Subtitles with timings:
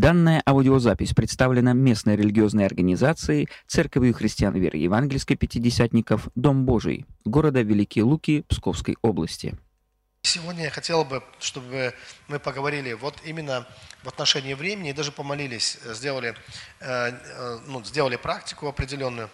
[0.00, 8.04] Данная аудиозапись представлена местной религиозной организацией Церковью христиан веры евангельской пятидесятников «Дом Божий» города Великие
[8.04, 9.58] Луки Псковской области.
[10.22, 11.92] Сегодня я хотел бы, чтобы
[12.28, 13.66] мы поговорили вот именно
[14.02, 16.34] в отношении времени даже помолились, сделали,
[16.80, 19.28] э, э, ну, сделали практику определенную.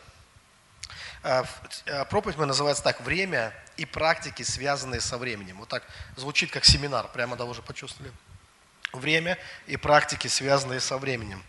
[1.22, 1.44] Э,
[2.10, 5.58] проповедь мы называется так «Время и практики, связанные со временем».
[5.58, 5.84] Вот так
[6.16, 8.10] звучит как семинар, прямо да уже почувствовали
[8.92, 11.42] время и практики, связанные со временем.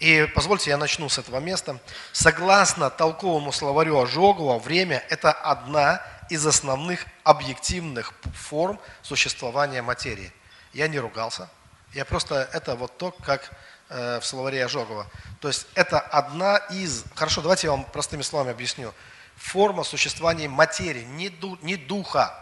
[0.00, 1.78] И позвольте, я начну с этого места.
[2.12, 10.32] Согласно толковому словарю Ожогова, время– это одна из основных объективных форм существования материи.
[10.72, 11.50] Я не ругался.
[11.92, 13.50] Я просто, это вот то, как
[13.90, 15.06] э, в словаре Ожогова.
[15.40, 18.94] То есть это одна из, хорошо, давайте я вам простыми словами объясню.
[19.36, 22.34] Форма существования материи, не, ду, не духа,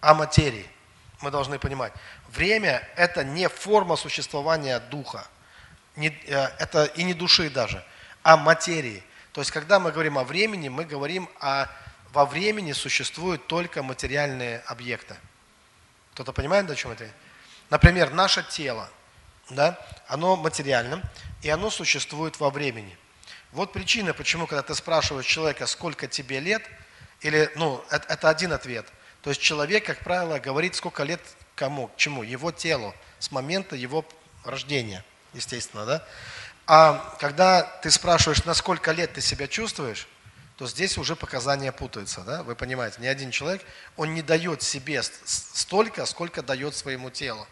[0.00, 0.68] а материи.
[1.20, 1.92] Мы должны понимать.
[2.32, 5.26] Время– это не форма существования духа,
[5.96, 7.84] не, э, это и не души даже,
[8.22, 9.02] а материи.
[9.32, 11.66] То есть, когда мы говорим о времени, мы говорим о
[12.12, 15.16] во времени существуют только материальные объекты.
[16.12, 17.08] Кто-то понимает, о чем это?
[17.70, 18.88] Например, наше тело,
[19.48, 21.02] да, оно материально,
[21.40, 22.96] и оно существует во времени.
[23.50, 26.62] Вот причина, почему, когда ты спрашиваешь человека, сколько тебе лет,
[27.20, 28.86] или, ну, это, это один ответ.
[29.22, 31.20] То есть человек, как правило, говорит, сколько лет
[31.54, 31.88] Кому?
[31.88, 32.22] К чему?
[32.22, 34.04] Его телу, с момента его
[34.44, 36.06] рождения, естественно, да?
[36.66, 40.08] А когда ты спрашиваешь, на сколько лет ты себя чувствуешь,
[40.56, 42.42] то здесь уже показания путаются, да?
[42.42, 43.62] Вы понимаете, ни один человек,
[43.96, 47.46] он не дает себе столько, сколько дает своему телу.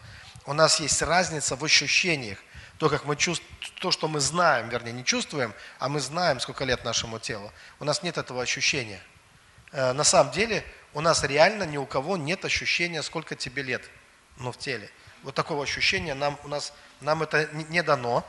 [0.45, 2.39] У нас есть разница в ощущениях.
[2.77, 6.65] То, как мы чувствуем, то, что мы знаем, вернее, не чувствуем, а мы знаем, сколько
[6.65, 7.51] лет нашему телу.
[7.79, 9.01] У нас нет этого ощущения.
[9.71, 13.89] Э, на самом деле, у нас реально ни у кого нет ощущения, сколько тебе лет,
[14.37, 14.89] ну, в теле.
[15.23, 18.25] Вот такого ощущения нам, у нас, нам это не дано.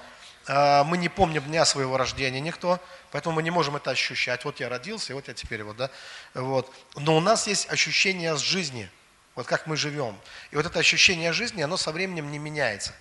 [0.47, 4.45] А, мы не помним дня своего рождения никто, поэтому мы не можем это ощущать.
[4.45, 5.91] Вот я родился, и вот я теперь вот, да.
[6.35, 6.73] Вот.
[6.97, 8.91] Но у нас есть ощущение с жизни,
[9.35, 10.19] вот как мы живем.
[10.51, 12.93] И вот это ощущение жизни, оно со временем не меняется.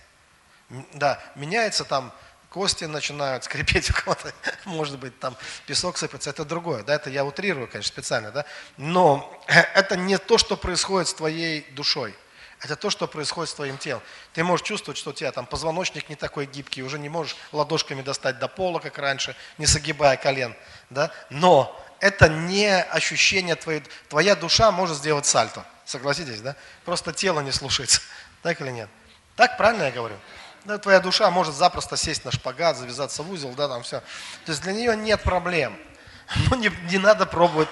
[0.94, 2.14] Да, меняется там
[2.52, 4.32] кости начинают скрипеть у кого-то,
[4.66, 5.36] может быть, там
[5.66, 8.44] песок сыпется, это другое, да, это я утрирую, конечно, специально, да,
[8.76, 9.42] но
[9.74, 12.14] это не то, что происходит с твоей душой,
[12.60, 14.02] это то, что происходит с твоим телом.
[14.34, 18.02] Ты можешь чувствовать, что у тебя там позвоночник не такой гибкий, уже не можешь ладошками
[18.02, 20.54] достать до пола, как раньше, не согибая колен,
[20.90, 27.40] да, но это не ощущение твоей, твоя душа может сделать сальто, согласитесь, да, просто тело
[27.40, 28.02] не слушается,
[28.42, 28.90] так или нет?
[29.36, 30.16] Так правильно я говорю?
[30.64, 34.00] Да, твоя душа может запросто сесть на шпагат, завязаться в узел, да, там все.
[34.44, 35.76] То есть для нее нет проблем.
[36.50, 37.68] Ну, не, не надо пробовать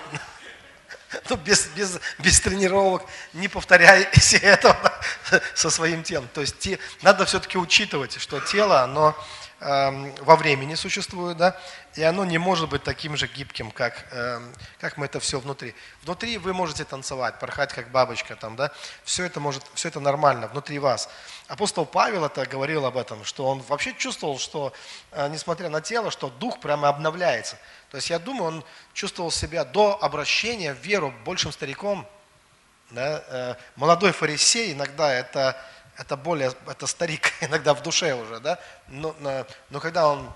[1.31, 4.93] ну, без, без, без тренировок, не повторяйте этого
[5.55, 6.29] со своим телом.
[6.33, 9.17] То есть те, надо все-таки учитывать, что тело, оно
[9.61, 11.55] во времени существует, да,
[11.95, 14.41] и оно не может быть таким же гибким, как, э,
[14.81, 15.75] как мы это все внутри.
[16.03, 18.71] Внутри вы можете танцевать, порхать как бабочка, там, да,
[19.05, 21.11] все это, может, все это нормально внутри вас.
[21.49, 24.73] Апостол Павел это говорил об этом, что он вообще чувствовал, что,
[25.11, 27.59] э, несмотря на тело, что дух прямо обновляется.
[27.91, 32.07] То есть я думаю, он чувствовал себя до обращения в веру большим стариком.
[32.91, 33.25] Да?
[33.29, 35.61] Э, молодой фарисей иногда это,
[36.01, 38.59] это более, это старик иногда в душе уже, да?
[38.89, 39.15] но,
[39.69, 40.33] но когда он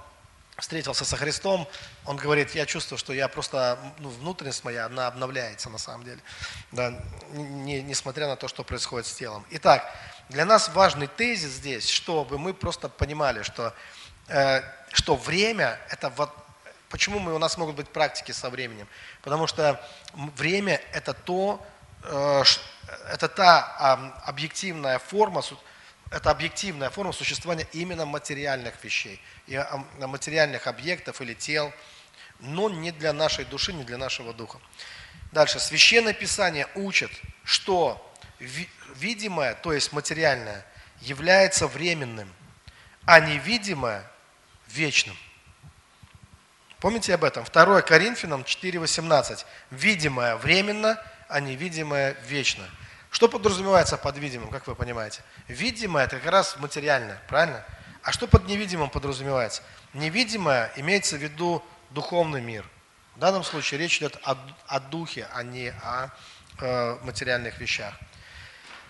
[0.59, 1.67] встретился со Христом,
[2.05, 6.21] он говорит, я чувствую, что я просто, ну, внутренность моя, она обновляется на самом деле,
[6.71, 6.95] да,
[7.33, 9.45] не, несмотря на то, что происходит с телом.
[9.51, 9.91] Итак,
[10.29, 13.75] для нас важный тезис здесь, чтобы мы просто понимали, что,
[14.29, 16.31] э, что время– это вот,
[16.89, 18.87] почему мы, у нас могут быть практики со временем?
[19.23, 19.81] Потому что
[20.37, 21.61] время– это то,
[22.05, 25.43] это та э, объективная форма,
[26.11, 29.21] это объективная форма существования именно материальных вещей,
[29.99, 31.73] материальных объектов или тел,
[32.41, 34.59] но не для нашей души, не для нашего духа.
[35.33, 35.59] Дальше.
[35.59, 37.11] Священное Писание учит,
[37.43, 40.65] что видимое, то есть материальное,
[41.01, 42.33] является временным,
[43.05, 44.05] а невидимое–
[44.69, 45.17] вечным.
[46.81, 47.45] Помните об этом?
[47.45, 49.45] 2 Коринфянам 4,18.
[49.71, 51.03] Видимое временно,
[51.35, 52.65] а невидимое вечно.
[53.11, 55.21] Что подразумевается под видимым, как вы понимаете?
[55.49, 57.65] Видимое– это как раз материальное, правильно?
[58.05, 59.61] А что под невидимым подразумевается?
[59.95, 61.61] Невидимое имеется в виду
[61.91, 62.65] духовный мир.
[63.17, 64.37] В данном случае речь идет о,
[64.69, 66.11] о духе, а не о
[66.61, 67.95] э, материальных вещах.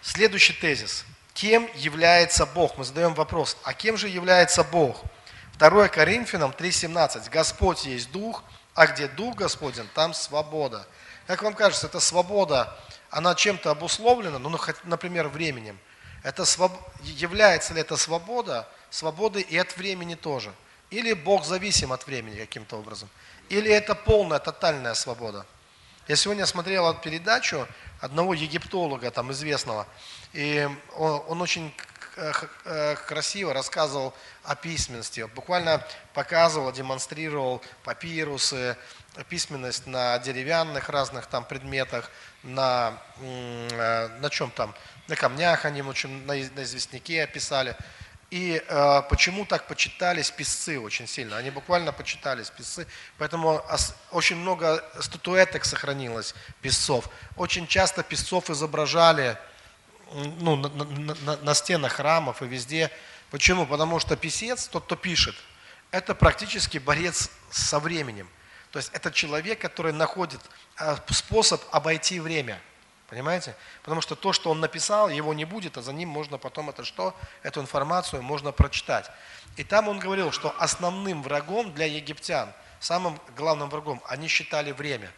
[0.03, 1.07] Следующий тезис.
[1.33, 2.77] Кем является Бог?
[2.77, 5.03] Мы задаем вопрос, а кем же является Бог?
[5.59, 7.31] 2 Коринфянам 3,17.
[7.31, 8.45] Господь есть Дух,
[8.75, 10.87] а где Дух Господень, там свобода.
[11.27, 12.77] Как вам кажется, эта свобода
[13.11, 15.79] она чем-то обусловлена, ну, например, временем,
[16.25, 16.73] это своб...
[17.03, 20.53] является ли эта свобода свободы и от времени тоже.
[20.91, 23.09] Или Бог зависим от времени каким-то образом.
[23.49, 25.47] Или это полная, тотальная свобода.
[26.09, 27.67] Я сегодня смотрел передачу
[28.01, 29.87] одного египтолога, там известного,
[30.33, 31.75] и он, он очень
[32.17, 34.13] э, красиво рассказывал
[34.43, 35.29] о письменности.
[35.35, 38.77] Буквально показывал, демонстрировал папирусы,
[39.29, 42.11] письменность на деревянных разных там предметах,
[42.43, 44.75] на, э, на чем там,
[45.09, 47.77] на камнях они очень, на, на известняке описали.
[48.31, 51.37] И э, почему так почитались писцы очень сильно?
[51.37, 52.87] Они буквально почитались писцы.
[53.19, 53.65] Поэтому
[54.11, 57.09] очень много статуэток сохранилось писцов.
[57.37, 59.39] Очень часто писцов изображали
[60.13, 62.91] ну, на, на, на, на стенах храмов и везде.
[63.31, 63.67] Почему?
[63.67, 65.37] Потому что писец, тот, кто пишет,
[65.91, 68.29] это практически борец со временем.
[68.75, 70.41] То есть это человек, который находит
[70.81, 72.61] э, способ обойти время.
[73.09, 73.55] Понимаете?
[73.85, 76.83] Потому что то, что он написал, его не будет, а за ним можно потом это
[76.83, 77.15] что?
[77.45, 79.13] Эту информацию можно прочитать.
[79.57, 85.09] И там он говорил, что основным врагом для египтян, самым главным врагом, они считали время.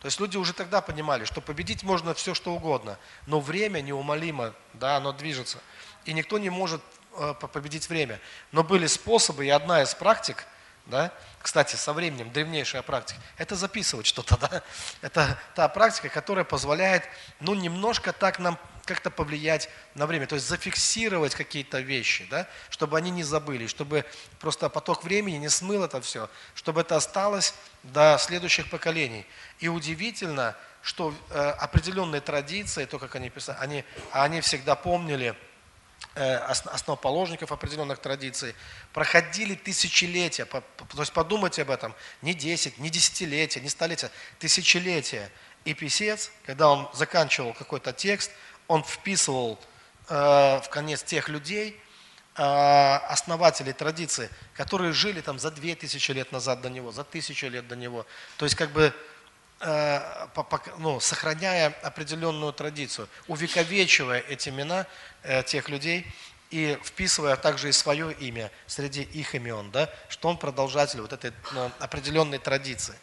[0.00, 4.52] То есть люди уже тогда понимали, что победить можно все, что угодно, но время неумолимо,
[4.74, 5.60] да, оно движется.
[6.04, 6.82] И никто не может
[7.16, 8.20] э, победить время.
[8.50, 10.44] Но были способы, и одна из практик,
[10.86, 14.62] да, кстати, со временем древнейшая практика, это записывать что-то, да?
[15.00, 17.04] Это та практика, которая позволяет,
[17.40, 22.98] ну, немножко так нам как-то повлиять на время, то есть зафиксировать какие-то вещи, да, чтобы
[22.98, 24.04] они не забыли, чтобы
[24.40, 27.54] просто поток времени не смыл это все, чтобы это осталось
[27.84, 29.24] до следующих поколений.
[29.60, 35.36] И удивительно, что э, определенные традиции, то, как они писали, они, они всегда помнили,
[36.14, 38.54] основоположников определенных традиций,
[38.92, 40.62] проходили тысячелетия, то
[40.98, 45.30] есть подумайте об этом, не 10, не десятилетия, не столетия, тысячелетия.
[45.64, 48.30] И писец, когда он заканчивал какой-то текст,
[48.68, 49.58] он вписывал
[50.08, 51.80] э, в конец тех людей,
[52.36, 57.46] э, основателей традиции, которые жили там за две тысячи лет назад до него, за тысячу
[57.46, 58.06] лет до него.
[58.38, 59.11] То есть как бы Э,
[60.78, 64.86] ну, сохраняя определенную традицию, увековечивая эти имена
[65.22, 66.06] э, тех людей
[66.50, 71.32] и вписывая также и свое имя среди их имен, да, что он продолжатель вот этой
[71.52, 72.94] ну, определенной традиции.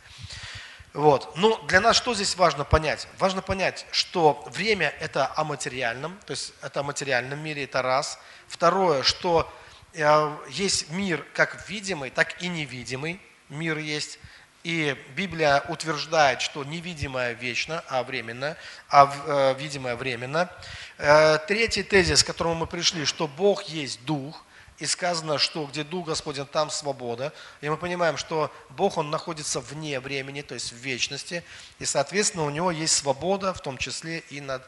[0.94, 1.36] Вот.
[1.36, 3.08] Ну, для нас что здесь важно понять?
[3.20, 8.20] Важно понять, что время это о материальном, то есть это о материальном мире, это раз.
[8.48, 9.52] Второе, что
[9.94, 14.20] э, есть мир как видимый, так и невидимый мир есть.
[14.64, 18.58] И Библия утверждает, что невидимое вечно, а временно,
[18.90, 20.52] а э, видимое временно.
[20.98, 24.44] Э, третий тезис, к которому мы пришли, что Бог есть Дух,
[24.80, 27.34] и сказано, что где Дух Господень, там свобода.
[27.62, 31.44] И мы понимаем, что Бог, Он находится вне времени, то есть в вечности,
[31.80, 34.64] и, соответственно, у Него есть свобода, в том числе и, над,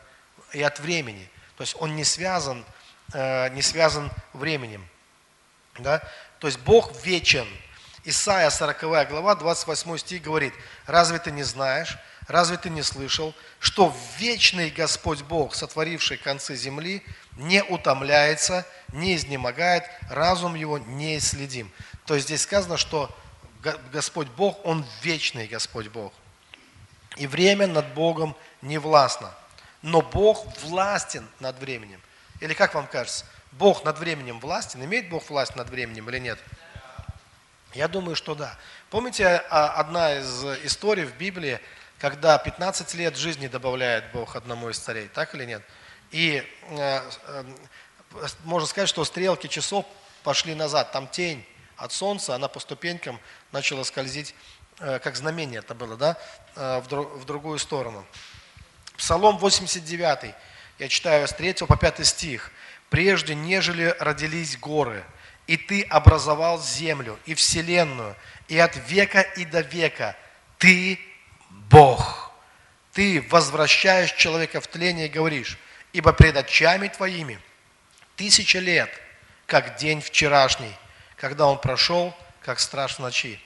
[0.52, 1.30] и от времени.
[1.58, 2.66] То есть Он не связан,
[3.14, 4.86] э, не связан временем.
[5.80, 6.02] Да?
[6.40, 7.48] То есть Бог вечен,
[8.03, 10.53] Исайя 40 глава, 28 стих говорит,
[10.88, 17.03] «Разве ты не знаешь, разве ты не слышал, что вечный Господь Бог, сотворивший концы земли,
[17.38, 21.71] не утомляется, не изнемогает, разум его не исследим».
[22.07, 23.15] То есть здесь сказано, что
[23.92, 26.12] Господь Бог, Он вечный Господь Бог.
[27.18, 29.31] И время над Богом не властно.
[29.83, 32.01] Но Бог властен над временем.
[32.39, 34.83] Или как вам кажется, Бог над временем властен?
[34.83, 36.39] Имеет Бог власть над временем или нет?
[36.39, 36.61] Нет.
[37.73, 38.57] Я думаю, что да.
[38.90, 41.59] Помните а, одна из историй в Библии,
[41.99, 45.63] когда 15 лет жизни добавляет Бог одному из царей, так или нет?
[46.11, 47.44] И э, э,
[48.44, 49.85] можно сказать, что стрелки часов
[50.23, 50.92] пошли назад.
[50.92, 51.45] Там тень
[51.78, 53.18] от солнца, она по ступенькам
[53.54, 54.35] начала скользить,
[54.80, 56.18] э, как знамение это было, да,
[56.56, 58.06] в другую сторону.
[58.97, 60.35] Псалом 89,
[60.80, 62.51] я читаю с 3 по 5 стих.
[62.90, 65.06] «Прежде, нежели родились горы,
[65.52, 68.16] и ты образовал землю и вселенную,
[68.48, 70.16] и от века и до века
[70.58, 70.98] ты
[71.50, 72.31] Бог.
[72.94, 75.58] Ты возвращаешь человека в тление и говоришь,
[75.92, 77.38] ибо пред очами твоими
[78.16, 78.90] тысяча лет,
[79.46, 80.74] как день вчерашний,
[81.18, 83.38] когда он прошел, как страж в ночи.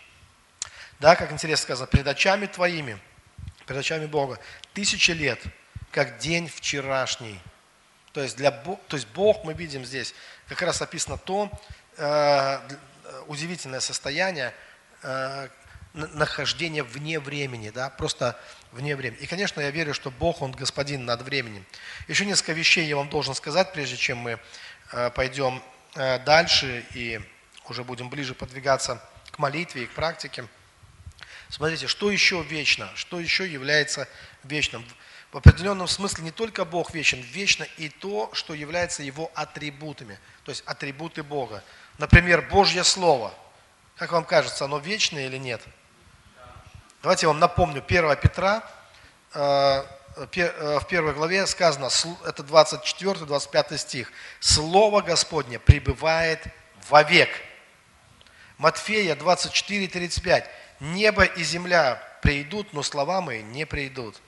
[1.00, 3.00] Да, как интересно сказано, пред очами твоими,
[3.66, 4.38] пред очами Бога,
[4.76, 5.42] тысяча лет,
[5.90, 7.40] как день вчерашний.
[8.14, 10.14] То есть, для, то есть Бог, мы видим здесь,
[10.48, 11.52] как раз описано то,
[13.28, 14.54] удивительное состояние
[15.02, 15.48] э,
[15.94, 18.40] нахождения вне времени, да, просто
[18.72, 19.20] вне времени.
[19.22, 21.66] И, конечно, я верю, что Бог, Он господин над временем.
[22.08, 24.40] Еще несколько вещей я вам должен сказать, прежде чем мы
[24.92, 25.62] э, пойдем
[26.26, 27.22] дальше и
[27.70, 30.46] уже будем ближе подвигаться к молитве и к практике.
[31.50, 34.08] Смотрите, что еще вечно, что еще является
[34.44, 34.86] вечным.
[35.32, 40.52] в определенном смысле не только Бог вечен, вечно и то, что является Его атрибутами, то
[40.52, 41.64] есть атрибуты Бога.
[41.98, 43.34] Например, Божье Слово.
[43.96, 45.62] Как вам кажется, оно вечное или нет?
[47.02, 48.64] Давайте я вам напомню, 1 Петра,
[49.34, 49.86] э,
[50.36, 51.90] э, в первой главе сказано,
[52.26, 56.42] это 24-25 стих, «Слово Господне пребывает
[56.90, 57.30] вовек».
[58.58, 60.50] Матфея 24, 35,
[60.82, 64.20] «Небо и земля придут, но слова мои не придут».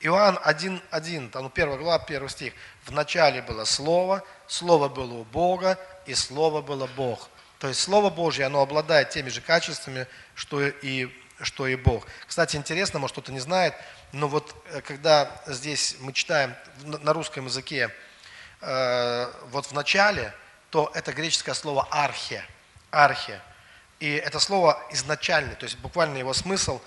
[0.00, 2.52] Иоанн 1.1, там 1 глава, 1 стих.
[2.84, 7.28] В начале было Слово, Слово было у Бога, и Слово было Бог.
[7.58, 11.08] То есть Слово Божье, оно обладает теми же качествами, что и,
[11.40, 12.06] что и Бог.
[12.26, 13.74] Кстати, интересно, может кто-то не знает,
[14.12, 17.90] но вот э, когда здесь мы читаем на русском языке,
[18.60, 20.34] э, вот в начале,
[20.70, 22.44] то это греческое слово архе,
[22.90, 23.40] архе.
[24.00, 26.80] И это слово изначальный, то есть буквально его смысл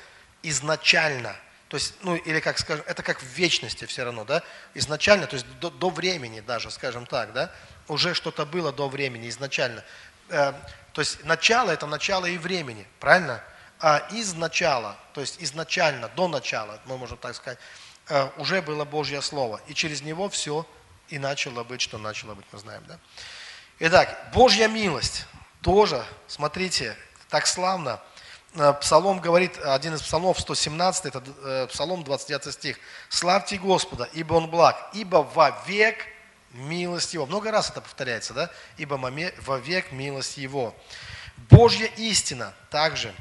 [0.43, 1.35] изначально–
[1.69, 4.41] то есть, ну, или как скажем, это как в вечности все равно, да?
[4.73, 7.51] Изначально, то есть до, до времени даже, скажем так, да?
[7.87, 9.83] Уже что-то было до времени изначально.
[10.29, 10.53] Э,
[10.93, 13.43] то есть начало– это начало и времени, правильно?
[13.79, 17.59] А из начала, то есть изначально, до начала, мы можем так сказать,
[18.07, 19.61] э, уже было Божье Слово.
[19.67, 20.65] И через него все
[21.09, 22.97] и начало быть, что начало быть, мы знаем, да?
[23.77, 25.27] Итак, Божья милость
[25.61, 26.97] тоже, смотрите,
[27.29, 28.01] так славно–
[28.81, 32.79] псалом говорит, один из псалмов, 117, это э, Псалом 29 стих.
[33.09, 35.97] «Славьте Господа, ибо Он благ, ибо вовек
[36.51, 37.25] милость Его».
[37.25, 38.49] Много раз это повторяется, да?
[38.77, 38.95] «Ибо
[39.45, 40.75] вовек милость Его».
[41.49, 43.13] Божья истина также.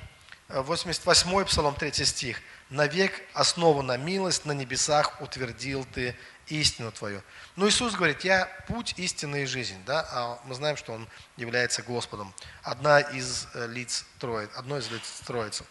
[0.49, 2.41] 88 Псалом 3 стих.
[2.71, 6.17] «Навек основана милость, на небесах утвердил Ты
[6.51, 7.23] истину Твою».
[7.57, 9.83] Но Иисус говорит, я путь, истины и жизнь.
[9.87, 10.07] Да?
[10.11, 12.35] А мы знаем, что Он является Господом.
[12.63, 15.65] Одна из э, лиц Троицы, одно из лиц Троицы.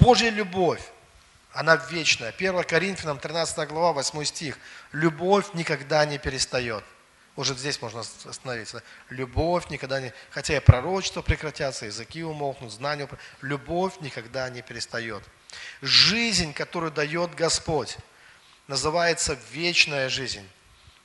[0.00, 0.82] Божья любовь,
[1.52, 2.30] она вечная.
[2.30, 4.58] 1 Коринфянам 13 глава, 8 стих.
[4.92, 6.84] Любовь никогда не перестает.
[7.38, 8.82] Уже здесь можно остановиться.
[9.10, 10.12] Любовь никогда не...
[10.30, 13.08] Хотя и пророчества прекратятся, языки умолкнут, знания...
[13.42, 15.22] Любовь никогда не перестает.
[15.80, 17.96] Жизнь, которую дает Господь,
[18.68, 20.48] называется вечная жизнь.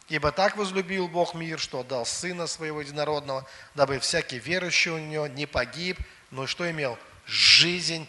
[0.09, 5.27] Ибо так возлюбил Бог мир, что отдал Сына Своего Единородного, дабы всякий верующий у Него
[5.27, 5.97] не погиб,
[6.29, 6.99] но что имел?
[7.25, 8.07] Жизнь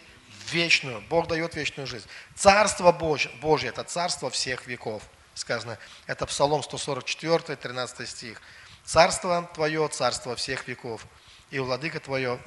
[0.50, 1.00] вечную.
[1.08, 2.06] Бог дает вечную жизнь.
[2.34, 5.02] Царство Божье, Божье– это царство всех веков.
[5.34, 8.42] Сказано, это Псалом 144, 13 стих.
[8.84, 11.06] Царство Твое, царство всех веков,
[11.50, 12.38] и, владыка твое,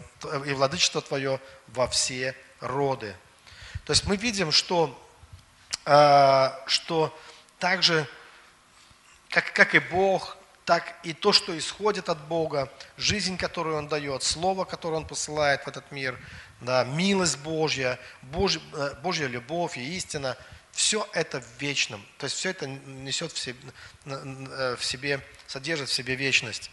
[0.46, 3.16] и владычество Твое во все роды.
[3.86, 5.07] То есть мы видим, что,
[5.88, 7.18] что
[7.60, 8.08] также
[9.30, 14.22] как, как и Бог, так и то, что исходит от Бога, жизнь, которую Он дает,
[14.22, 16.20] Слово, которое Он посылает в этот мир,
[16.60, 20.36] да, милость Божья, Божья, э, Божья любовь и истина,
[20.74, 22.06] все это в вечном.
[22.18, 23.58] То есть все это несет в себе,
[24.06, 26.70] э, в себе, содержит в себе вечность.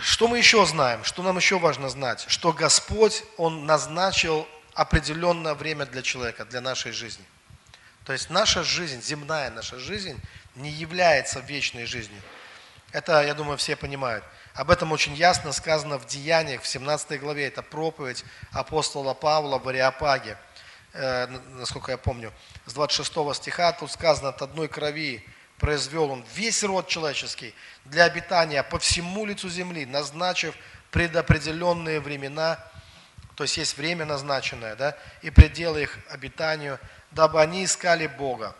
[0.00, 1.04] Что мы еще знаем?
[1.04, 2.24] Что нам еще важно знать?
[2.26, 7.24] Что Господь, Он назначил определенное время для человека, для нашей жизни.
[8.04, 10.20] То есть наша жизнь, земная наша жизнь–
[10.56, 12.20] не является вечной жизнью.
[12.92, 14.24] Это, я думаю, все понимают.
[14.54, 17.46] Об этом очень ясно сказано в Деяниях, в 17 главе.
[17.46, 20.36] Это проповедь апостола Павла в Ариапаге,
[20.92, 22.32] э, насколько я помню.
[22.66, 25.24] С 26 стиха тут сказано, от одной крови
[25.58, 27.54] произвел он весь род человеческий
[27.84, 30.56] для обитания по всему лицу земли, назначив
[30.90, 32.58] предопределенные времена,
[33.36, 38.54] то есть есть время назначенное, да, и пределы их обитанию, дабы они искали Бога.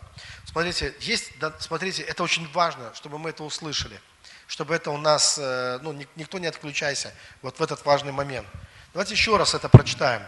[0.45, 3.99] Смотрите, есть, да, смотрите, это очень важно, чтобы мы это услышали,
[4.47, 8.47] чтобы это у нас, э, ну, никто не отключайся вот в этот важный момент.
[8.93, 10.21] Давайте еще раз это прочитаем.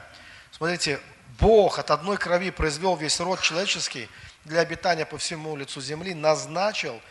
[0.51, 0.99] Смотрите,
[1.39, 4.07] Бог от одной крови произвел весь род человеческий
[4.45, 7.01] для обитания по всему лицу земли, назначил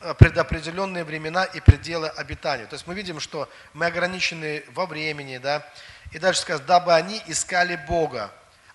[0.00, 2.66] э, предопределенные времена и пределы обитания.
[2.66, 5.66] То есть мы видим, что мы ограничены во времени, да,
[6.12, 8.30] и дальше сказать, дабы они искали Бога.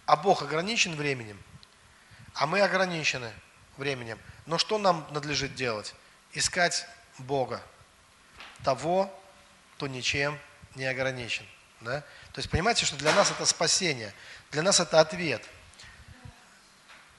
[0.06, 1.40] А Бог ограничен временем,
[2.40, 3.34] а мы ограничены
[3.76, 4.18] временем.
[4.46, 5.94] Но что нам надлежит делать?
[6.32, 7.62] Искать Бога,
[8.64, 9.14] того,
[9.76, 10.40] кто ничем
[10.76, 11.46] не ограничен.
[11.82, 12.00] Да?
[12.32, 14.14] То есть понимаете, что для нас это спасение,
[14.52, 15.44] для нас это ответ.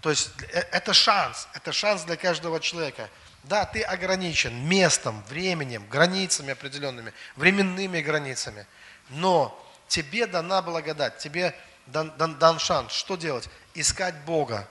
[0.00, 3.10] То есть э, это шанс, это шанс для каждого человека.
[3.42, 8.66] Да, ты ограничен местом, временем, границами определенными, временными границами,
[9.10, 9.54] но
[9.86, 11.54] тебе дана благодать, тебе
[11.86, 12.92] дан, дан, дан шанс.
[12.92, 13.50] Что делать?
[13.74, 14.66] Искать Бога.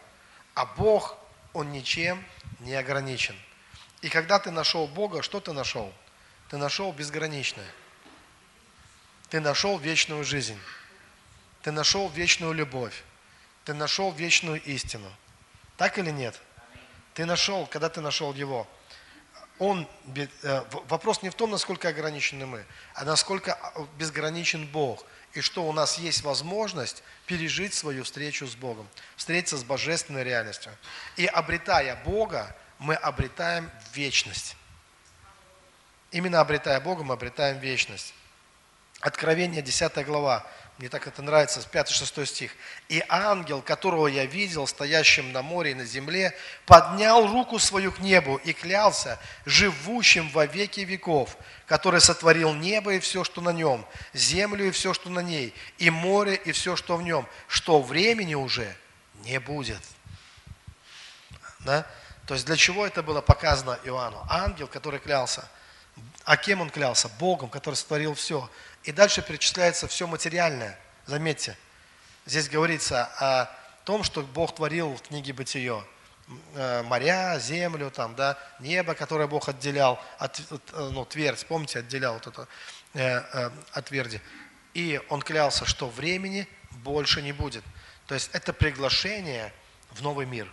[0.59, 1.15] А Бог
[1.53, 2.21] он ничем
[2.59, 3.33] не ограничен.
[4.01, 5.93] И когда ты нашел Бога, что ты нашел?
[6.49, 7.71] Ты нашел безграничное.
[9.29, 10.59] Ты нашел вечную жизнь.
[11.61, 13.05] Ты нашел вечную любовь.
[13.63, 15.09] Ты нашел вечную истину.
[15.77, 16.37] Так или нет?
[17.13, 18.67] Ты нашел, когда ты нашел его.
[19.59, 25.05] Он, э, вопрос не в том, насколько ограничены мы, а насколько а, безграничен Бог.
[25.33, 30.71] И что у нас есть возможность пережить свою встречу с Богом, встретиться с божественной реальностью.
[31.17, 34.55] И обретая Бога, мы обретаем вечность.
[36.11, 38.13] Именно обретая Бога, мы обретаем вечность.
[39.01, 40.45] Откровение, 10 глава,
[40.79, 42.55] мне так это нравится, 5-6 стих.
[42.87, 46.33] «И ангел, которого я видел, стоящим на море и на земле,
[46.65, 52.99] поднял руку свою к небу и клялся живущим во веки веков, который сотворил небо и
[52.99, 56.95] все, что на нем, землю и все, что на ней, и море и все, что
[56.95, 58.73] в нем, что времени уже
[59.25, 59.81] не будет».
[61.59, 61.85] Да?
[62.25, 64.25] То есть для чего это было показано Иоанну?
[64.29, 65.45] Ангел, который клялся.
[66.23, 67.09] А кем он клялся?
[67.19, 68.49] Богом, который сотворил все.
[68.83, 70.79] И дальше перечисляется все материальное.
[71.05, 71.57] Заметьте,
[72.25, 73.49] здесь говорится о
[73.83, 75.83] том, что Бог творил в книге Бытие.
[76.53, 82.13] Э, моря, землю, там, да, небо, которое Бог отделял, от, э, ну, твердь, помните, отделял
[82.13, 82.47] вот это
[82.93, 84.21] э, э, от тверди.
[84.75, 87.63] И он клялся, что времени больше не будет.
[88.05, 89.51] То есть это приглашение
[89.91, 90.47] в новый мир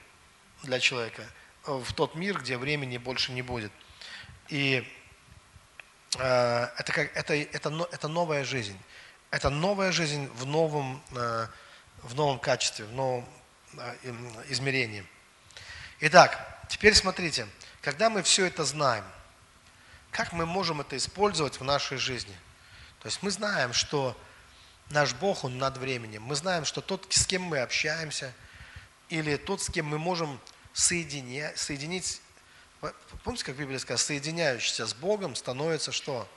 [0.62, 1.22] для человека,
[1.64, 3.70] в тот мир, где времени больше не будет.
[4.48, 4.95] И Э,
[6.20, 8.78] это, как, это, это, это новая жизнь.
[9.30, 11.46] Это новая жизнь в новом, э,
[12.02, 13.28] в новом качестве, в новом
[13.76, 15.06] э, измерении.
[16.00, 17.46] Итак, теперь смотрите,
[17.82, 19.04] когда мы все это знаем,
[20.10, 22.34] как мы можем это использовать в нашей жизни?
[23.00, 24.18] То есть мы знаем, что
[24.90, 26.22] наш Бог, Он над временем.
[26.22, 28.32] Мы знаем, что тот, с кем мы общаемся,
[29.08, 30.40] или тот, с кем мы можем
[30.72, 32.20] соединять, соединить
[33.24, 36.28] Помните, как Библия сказала, соединяющийся с Богом становится что?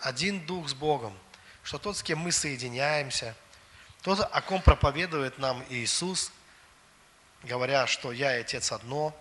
[0.00, 1.16] Один дух с Богом.
[1.62, 3.34] Что тот, с кем мы соединяемся,
[4.02, 6.32] тот, о ком проповедует нам Иисус,
[7.42, 9.14] говоря, что я и Отец одно,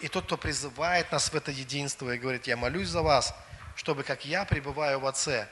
[0.00, 3.34] и тот, кто призывает нас в это единство и говорит, я молюсь за вас,
[3.74, 5.48] чтобы как я пребываю в Отце,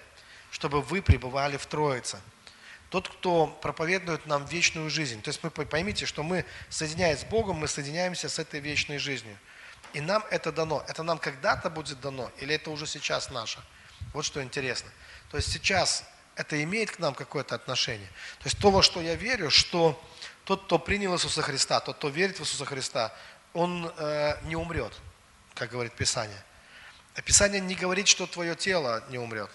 [0.51, 2.19] чтобы вы пребывали в Троице.
[2.91, 5.21] Тот, кто проповедует нам вечную жизнь.
[5.21, 9.37] То есть мы поймите, что мы, соединяясь с Богом, мы соединяемся с этой вечной жизнью.
[9.95, 10.85] И нам это дано.
[10.89, 13.61] Это нам когда-то будет дано, или это уже сейчас наше?
[14.13, 14.91] Вот что интересно.
[15.31, 16.05] То есть сейчас
[16.35, 18.09] это имеет к нам какое-то отношение.
[18.41, 20.01] То есть то, во что я верю, что
[20.45, 23.15] тот, кто принял Иисуса Христа, тот, кто верит в Иисуса Христа,
[23.53, 24.93] он э, не умрет,
[25.55, 26.45] как говорит Писание.
[27.25, 29.51] Писание не говорит, что твое тело не умрет.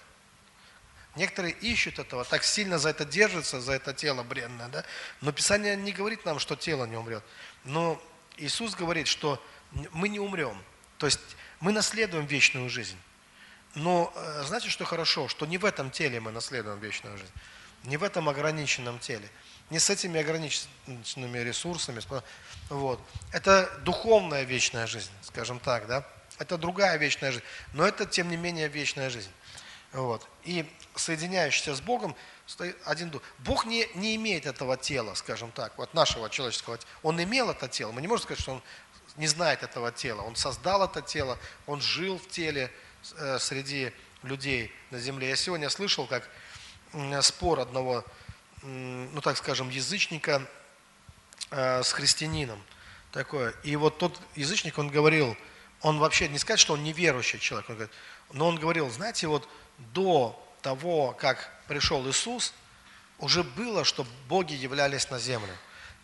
[1.15, 4.85] Некоторые ищут этого, так сильно за это держатся, за это тело бренное, да?
[5.19, 7.23] Но Писание не говорит нам, что тело не умрет.
[7.65, 8.01] Но
[8.37, 9.43] Иисус говорит, что
[9.91, 10.57] мы не умрем.
[10.97, 11.19] То есть
[11.59, 12.97] мы наследуем вечную жизнь.
[13.75, 15.27] Но э, знаете, что хорошо?
[15.27, 17.31] Что не в этом теле мы наследуем вечную жизнь.
[17.83, 19.29] Не в этом ограниченном теле.
[19.69, 22.01] Не с этими ограниченными ресурсами.
[22.69, 22.99] Вот.
[23.31, 26.05] Это духовная вечная жизнь, скажем так, да?
[26.39, 27.45] Это другая вечная жизнь.
[27.73, 29.31] Но это, тем не менее, вечная жизнь.
[29.91, 30.27] Вот.
[30.43, 33.21] И соединяющийся с Богом, стоит один дух.
[33.39, 36.79] Бог не, не имеет этого тела, скажем так, вот нашего человеческого.
[37.03, 37.91] Он имел это тело.
[37.91, 38.63] Мы не можем сказать, что он
[39.17, 40.21] не знает этого тела.
[40.21, 42.71] Он создал это тело, он жил в теле
[43.15, 43.91] э, среди
[44.23, 45.29] людей на земле.
[45.29, 46.29] Я сегодня слышал, как
[47.21, 48.03] спор одного,
[48.63, 50.45] ну так скажем, язычника
[51.51, 52.61] э, с христианином.
[53.11, 53.53] Такое.
[53.63, 55.35] И вот тот язычник, он говорил,
[55.81, 57.95] он вообще не сказать, что он неверующий человек, он говорит,
[58.31, 59.47] но он говорил, знаете, вот
[59.93, 62.53] до того, как пришел Иисус,
[63.17, 65.53] уже было, что боги являлись на землю.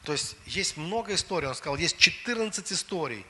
[0.06, 3.26] То есть есть много историй, он сказал, есть 14 историй,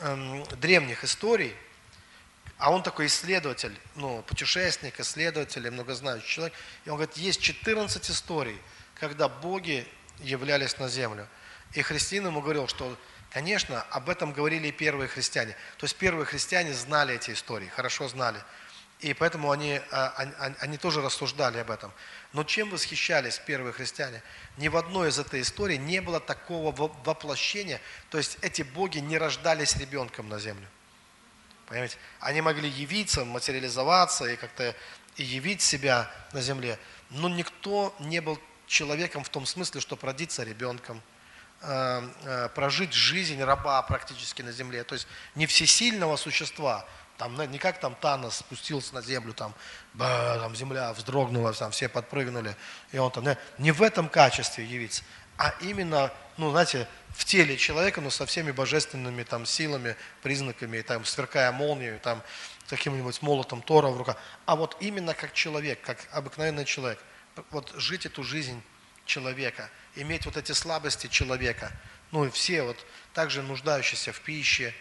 [0.00, 1.54] эм, древних историй,
[2.58, 6.54] а он такой исследователь, ну, путешественник, исследователь, многознающий человек.
[6.84, 8.58] И он говорит, есть 14 историй,
[8.94, 9.86] когда боги
[10.20, 11.28] являлись на землю.
[11.74, 12.96] И христиан ему говорил, что,
[13.30, 15.56] конечно, об этом говорили и первые христиане.
[15.78, 18.42] То есть первые христиане знали эти истории, хорошо знали.
[19.02, 21.92] И поэтому они, а, они, они тоже рассуждали об этом.
[22.32, 24.22] Но чем восхищались первые христиане?
[24.56, 26.70] Ни в одной из этой истории не было такого
[27.04, 30.66] воплощения, то есть эти боги не рождались ребенком на землю.
[31.66, 31.96] Понимаете?
[32.20, 34.74] Они могли явиться, материализоваться и как-то
[35.16, 36.78] и явить себя на земле,
[37.10, 41.02] но никто не был человеком в том смысле, что родиться ребенком,
[41.60, 46.86] э, э, прожить жизнь раба практически на земле, то есть не всесильного существа,
[47.18, 49.54] там, не как там Танос спустился на землю, там,
[49.94, 52.56] ба, там земля вздрогнула, там все подпрыгнули,
[52.90, 53.24] и он там,
[53.58, 55.04] не, в этом качестве явиться,
[55.36, 61.04] а именно, ну, знаете, в теле человека, но со всеми божественными там силами, признаками, там,
[61.04, 62.22] сверкая молнией, там,
[62.68, 66.98] каким-нибудь молотом Тора в руках, а вот именно как человек, как обыкновенный человек,
[67.50, 68.62] вот жить эту жизнь
[69.04, 71.72] человека, иметь вот эти слабости человека,
[72.10, 72.76] ну и все вот
[73.14, 74.74] также нуждающиеся в пище,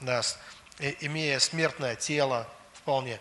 [0.00, 0.38] нас,
[0.78, 3.20] имея смертное тело вполне.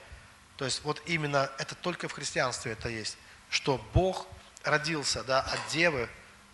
[0.58, 3.18] То есть вот именно это только в христианстве это есть,
[3.50, 4.28] что Бог
[4.63, 6.10] родился да, от девы,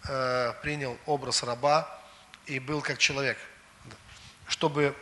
[0.07, 2.01] э, принял образ раба
[2.45, 3.37] и был как человек,
[4.47, 4.95] чтобы,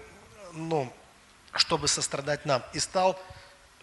[0.53, 0.93] ну,
[1.53, 3.19] чтобы сострадать нам, и стал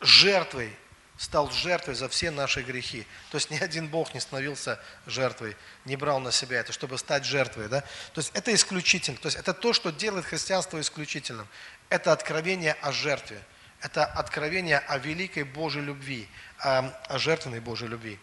[0.01, 0.75] жертвой,
[1.19, 3.07] стал жертвой за все наши грехи.
[3.31, 7.25] То есть ни один Бог не становился жертвой, не брал на себя это, чтобы стать
[7.25, 7.69] жертвой.
[7.69, 7.81] Да?
[8.13, 9.17] То есть это исключительно.
[9.19, 11.49] То есть это то, что делает христианство исключительным.
[11.89, 13.41] Это откровение о жертве.
[13.81, 18.19] Это откровение о великой Божьей любви, о, о жертвенной Божьей любви.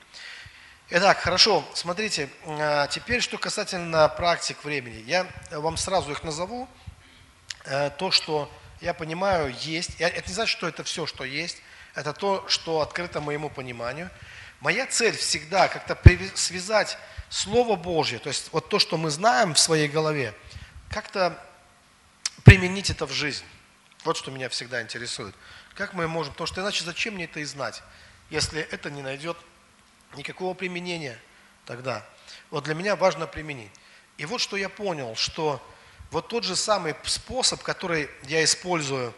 [0.89, 5.03] Итак, хорошо, смотрите, а, теперь что касательно практик времени.
[5.07, 6.67] Я вам сразу их назову.
[7.65, 8.51] Э, то, что
[8.81, 9.99] я понимаю, есть.
[9.99, 11.61] Это не значит, что это все, что есть.
[11.93, 14.09] Это то, что открыто моему пониманию.
[14.59, 15.97] Моя цель всегда как-то
[16.35, 16.97] связать
[17.29, 20.33] Слово Божье, то есть вот то, что мы знаем в своей голове,
[20.89, 21.37] как-то
[22.43, 23.43] применить это в жизнь.
[24.05, 25.35] Вот что меня всегда интересует.
[25.75, 27.81] Как мы можем, потому что иначе зачем мне это и знать,
[28.29, 29.37] если это не найдет
[30.15, 31.19] никакого применения
[31.65, 32.05] тогда.
[32.51, 33.71] Вот для меня важно применить.
[34.17, 35.61] И вот что я понял, что
[36.11, 39.13] вот тот же самый способ, который я использую,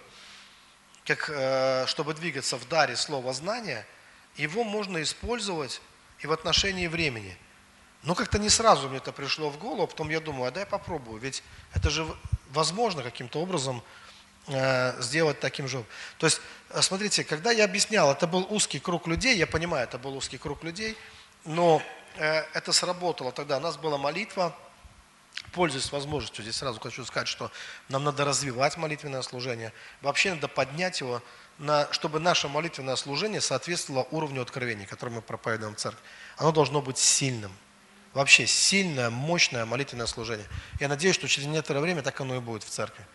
[1.05, 3.85] как, э, чтобы двигаться в даре слова знания,
[4.35, 5.81] его можно использовать
[6.19, 7.37] и в отношении времени.
[8.03, 11.19] Но как-то не сразу мне это пришло в голову, потом я думаю, а дай попробую,
[11.19, 12.05] ведь это же
[12.51, 13.83] возможно каким-то образом
[14.47, 15.83] э, сделать таким же.
[16.17, 16.41] То есть,
[16.71, 20.37] э, смотрите, когда я объяснял, это был узкий круг людей, я понимаю, это был узкий
[20.37, 20.97] круг людей,
[21.45, 21.81] но
[22.17, 23.57] это сработало тогда.
[23.57, 24.57] У нас была молитва,
[25.51, 27.51] пользуясь возможностью, здесь сразу хочу сказать, что
[27.89, 29.73] нам надо развивать молитвенное служение.
[30.01, 31.21] Вообще надо поднять его,
[31.57, 36.01] на, чтобы наше молитвенное служение соответствовало уровню откровения, который мы проповедуем в церкви.
[36.37, 37.51] Оно должно быть сильным.
[38.13, 40.47] Вообще сильное, мощное молитвенное служение.
[40.79, 43.05] Я надеюсь, что через некоторое время так оно и будет в церкви.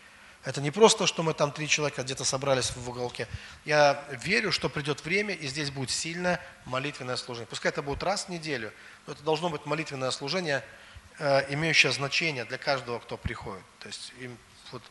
[0.43, 3.27] Это не просто, что мы там три человека где-то собрались в уголке.
[3.63, 7.47] Я верю, что придет время, и здесь будет сильное молитвенное служение.
[7.47, 8.73] Пускай это будет раз в неделю,
[9.05, 10.63] но это должно быть молитвенное служение–
[11.19, 13.63] имеющее значение для каждого, кто приходит.
[13.79, 14.37] То есть, им,
[14.71, 14.81] вот,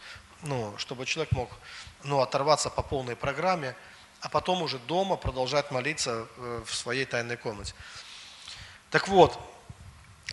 [0.42, 1.50] ну, чтобы человек мог
[2.04, 3.74] ну, оторваться по полной программе,
[4.20, 7.74] а потом уже дома продолжать молиться э, в своей тайной комнате.
[8.90, 9.38] Так вот,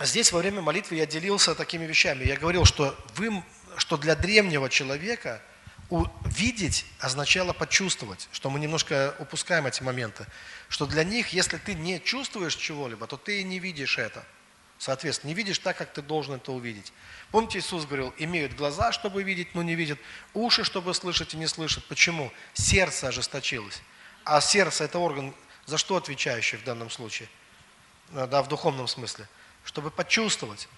[0.02, 2.26] здесь во время молитвы я делился такими вещами.
[2.26, 3.44] Я говорил, что, вы,
[3.78, 5.42] что для древнего человека
[5.90, 10.26] увидеть означало почувствовать, что мы немножко упускаем эти моменты.
[10.68, 14.26] Что для них, если ты не чувствуешь чего-либо, то ты и не видишь это–
[14.80, 16.94] Соответственно, не видишь так, как ты должен это увидеть.
[17.32, 20.00] Помните, Иисус говорил, имеют глаза, чтобы видеть, но не видят,
[20.34, 21.84] уши, чтобы слышать и не слышат.
[21.86, 22.32] Почему?
[22.54, 23.82] Сердце ожесточилось.
[24.24, 25.34] А сердце– это орган,
[25.66, 27.28] за что отвечающий в данном случае?
[28.12, 29.28] Э, да, в духовном смысле.
[29.64, 30.70] Чтобы почувствовать.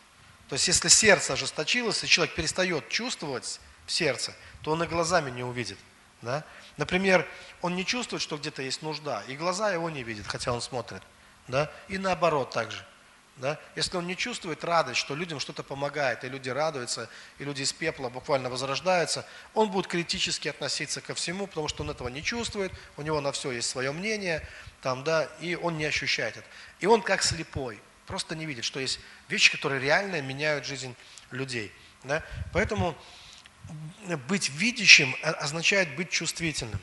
[0.48, 5.30] То есть, если сердце ожесточилось, и человек перестает чувствовать в сердце, то он и глазами
[5.30, 5.78] не увидит.
[6.22, 6.44] Да?
[6.78, 7.28] Например,
[7.62, 11.02] он не чувствует, что где-то есть нужда, и глаза его не видят, хотя он смотрит.
[11.48, 11.72] Да?
[11.88, 12.86] И наоборот также.
[13.40, 13.58] Да?
[13.78, 17.72] Если он не чувствует радость, что людям что-то помогает, и люди радуются, и люди из
[17.72, 22.74] пепла буквально возрождаются, он будет критически относиться ко всему, потому что он этого не чувствует,
[22.98, 24.46] у него на все есть свое мнение,
[24.82, 26.48] там, да, и он не ощущает это.
[26.82, 29.00] И он как слепой, просто не видит, что есть
[29.30, 30.94] вещи, которые реально меняют жизнь
[31.32, 31.72] людей.
[32.04, 32.24] Да?
[32.52, 32.98] Поэтому
[34.28, 36.80] быть видящим означает быть чувствительным.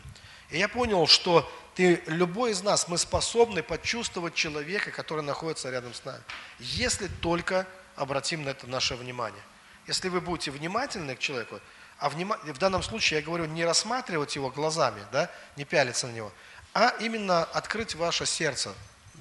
[0.51, 5.93] И я понял, что ты, любой из нас, мы способны почувствовать человека, который находится рядом
[5.93, 6.23] с нами,
[6.59, 9.43] если только обратим на это наше внимание.
[9.87, 11.61] Если вы будете внимательны к человеку,
[11.99, 12.39] а внима...
[12.43, 16.33] в данном случае я говорю не рассматривать его глазами, да, не пялиться на него,
[16.75, 18.75] а именно открыть ваше сердце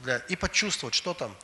[0.03, 0.17] для...
[0.17, 1.35] и почувствовать, что там,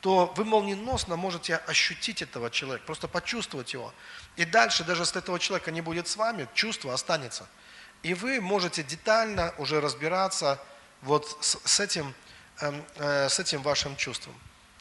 [0.00, 3.92] то вы молниеносно можете ощутить этого человека, просто почувствовать его.
[4.36, 7.46] И дальше, даже если этого человека не будет с вами, чувство останется–
[8.02, 10.60] и вы можете детально уже разбираться
[11.02, 12.14] вот с, с, этим,
[12.60, 14.34] эм, э, с этим вашим чувством.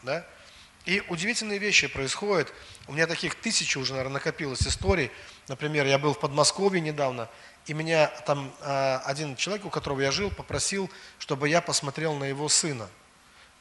[0.03, 0.25] Да?
[0.85, 2.53] И удивительные вещи происходят.
[2.87, 5.11] У меня таких тысячи уже, наверное, накопилось историй.
[5.47, 7.29] Например, я был в Подмосковье недавно,
[7.65, 12.23] и меня там э, один человек, у которого я жил, попросил, чтобы я посмотрел на
[12.23, 12.89] его сына.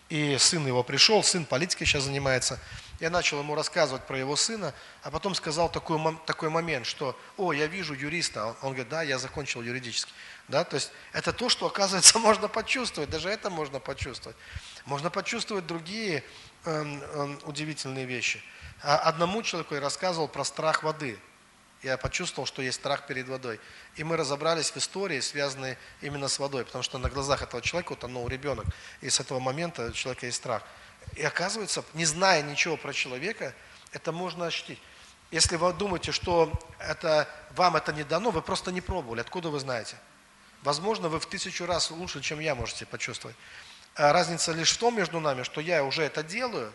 [0.08, 2.60] И сын его пришел, сын политикой сейчас занимается.
[3.00, 7.52] Я начал ему рассказывать про его сына, а потом сказал такой, такой момент, что, о,
[7.52, 8.56] я вижу юриста.
[8.62, 10.12] Он говорит, да, я закончил юридически.
[10.48, 14.36] Да, то есть это то, что, оказывается, можно почувствовать, даже это можно почувствовать.
[14.86, 16.22] Можно почувствовать другие
[16.64, 18.42] э, э, удивительные вещи.
[18.82, 21.18] А одному человеку я рассказывал про страх воды.
[21.82, 23.60] Я почувствовал, что есть страх перед водой.
[23.96, 27.92] И мы разобрались в истории, связанной именно с водой, потому что на глазах этого человека
[27.92, 28.66] утонул ребенок.
[29.02, 30.62] И с этого момента у человека есть страх.
[31.14, 33.54] И оказывается, не зная ничего про человека,
[33.92, 34.80] это можно ощутить.
[35.30, 39.20] Если вы думаете, что это, вам это не дано, вы просто не пробовали.
[39.20, 39.96] Откуда вы знаете?
[40.62, 43.36] Возможно, вы в тысячу раз лучше, чем я можете почувствовать.
[43.94, 46.72] А разница лишь в том между нами, что я уже это делаю,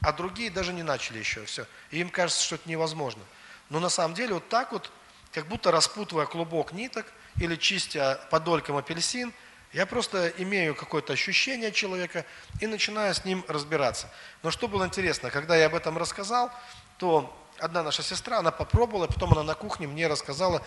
[0.00, 1.66] а другие даже не начали еще все.
[1.90, 3.22] И им кажется, что это невозможно.
[3.70, 4.90] Но на самом деле вот так вот,
[5.32, 7.06] как будто распутывая клубок ниток
[7.40, 9.32] или чистя подольком апельсин,
[9.72, 12.24] я просто имею какое-то ощущение человека
[12.60, 14.08] и начинаю с ним разбираться.
[14.42, 16.52] Но что было интересно, когда я об этом рассказал,
[16.96, 20.62] то одна наша сестра, она попробовала, потом она на кухне мне рассказала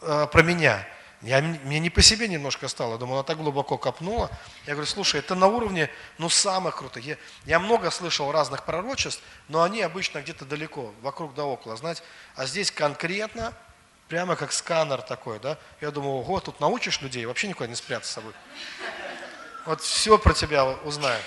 [0.00, 0.86] э, про меня.
[1.22, 4.28] Я, мне не по себе немножко стало, думаю, она так глубоко копнула.
[4.66, 7.04] Я говорю, слушай, это на уровне, ну, самых крутых.
[7.04, 12.02] Я, я много слышал разных пророчеств, но они обычно где-то далеко, вокруг да около, знаете.
[12.34, 13.52] А здесь конкретно,
[14.08, 15.58] прямо как сканер такой, да.
[15.80, 18.32] Я думаю, ого, тут научишь людей, вообще никуда не спрятаться собой.
[19.64, 21.20] Вот все про тебя узнаю.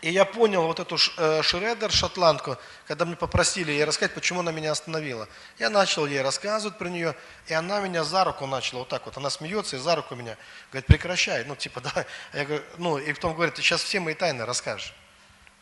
[0.00, 2.56] И я понял вот эту э, Шредер, шотландку,
[2.86, 5.28] когда мне попросили ей рассказать, почему она меня остановила.
[5.58, 7.16] Я начал ей рассказывать про нее,
[7.48, 9.16] и она меня за руку начала вот так вот.
[9.16, 10.36] Она смеется и за руку меня
[10.70, 11.44] говорит, прекращай.
[11.44, 12.06] Ну, типа, да.
[12.32, 14.94] Я говорю, ну, и потом говорит, ты сейчас все мои тайны расскажешь.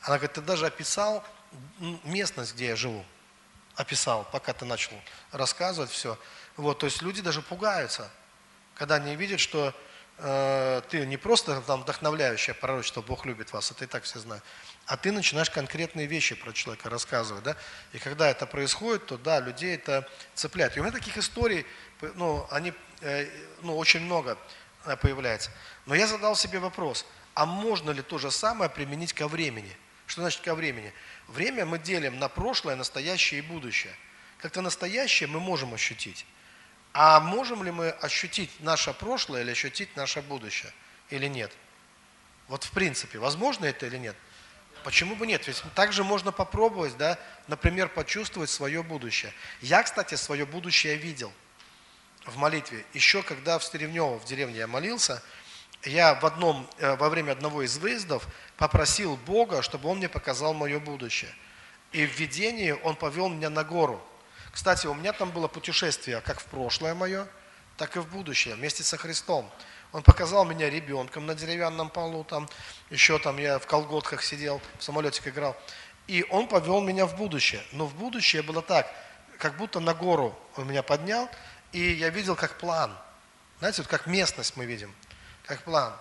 [0.02, 1.24] Она говорит, ты даже описал
[2.04, 3.04] местность, где я живу.
[3.74, 4.92] Описал, пока ты начал
[5.32, 6.18] рассказывать все.
[6.56, 8.10] Вот, то есть люди даже пугаются,
[8.74, 9.74] когда они видят, что
[10.18, 14.42] ты не просто там вдохновляющее пророчество, Бог любит вас, это и так все знают,
[14.86, 17.56] а ты начинаешь конкретные вещи про человека рассказывать, да,
[17.92, 20.76] и когда это происходит, то да, людей это цепляет.
[20.76, 21.66] И у меня таких историй,
[22.14, 23.28] ну, они, э,
[23.62, 24.38] ну, очень много
[24.84, 25.50] э, появляется.
[25.84, 29.76] Но я задал себе вопрос, а можно ли то же самое применить ко времени?
[30.06, 30.92] Что значит ко времени?
[31.28, 33.94] Время мы делим на прошлое, настоящее и будущее.
[34.38, 36.24] Как-то настоящее мы можем ощутить.
[36.98, 40.72] А можем ли мы ощутить наше прошлое или ощутить наше будущее?
[41.10, 41.52] Или нет?
[42.48, 44.16] Вот в принципе, возможно это или нет?
[44.82, 45.46] Почему бы нет?
[45.46, 49.30] Ведь также можно попробовать, да, например, почувствовать свое будущее.
[49.60, 51.30] Я, кстати, свое будущее видел
[52.24, 52.82] в молитве.
[52.94, 55.22] Еще когда в Стеревнево, в деревне я молился,
[55.82, 60.54] я в одном, э, во время одного из выездов попросил Бога, чтобы Он мне показал
[60.54, 61.34] мое будущее.
[61.92, 64.02] И в видении Он повел меня на гору–
[64.56, 67.28] кстати, у меня там было путешествие как в прошлое мое,
[67.76, 69.52] так и в будущее, вместе со Христом.
[69.92, 72.48] Он показал меня ребенком на деревянном полу, там
[72.88, 75.54] еще там я в колготках сидел, в самолетик играл.
[76.06, 77.62] И он повел меня в будущее.
[77.72, 78.90] Но в будущее было так,
[79.36, 81.28] как будто на гору он меня поднял,
[81.72, 82.96] и я видел как план.
[83.58, 84.90] Знаете, вот как местность мы видим,
[85.44, 85.92] как план.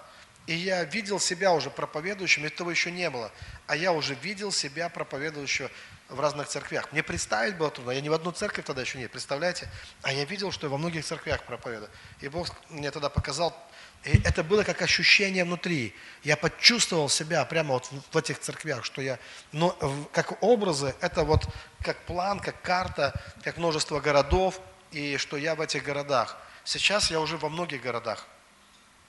[0.48, 3.34] И я видел себя уже проповедующим, этого еще не было,
[3.68, 5.70] а я уже видел себя проповедующего
[6.10, 6.92] в разных церквях.
[6.92, 9.70] Мне представить было трудно, я ни в одну церковь тогда еще нет, представляете?
[10.04, 11.90] А я видел, что я во многих церквях проповедую.
[12.22, 13.56] И Бог мне тогда показал,
[14.04, 15.96] и это было как ощущение внутри.
[16.24, 19.18] Я почувствовал себя прямо вот в этих церквях, что я,
[19.52, 19.76] но
[20.12, 21.48] как образы, это вот
[21.82, 24.60] как план, как карта, как множество городов,
[24.92, 26.38] и что я в этих городах.
[26.64, 28.28] Сейчас я уже во многих городах,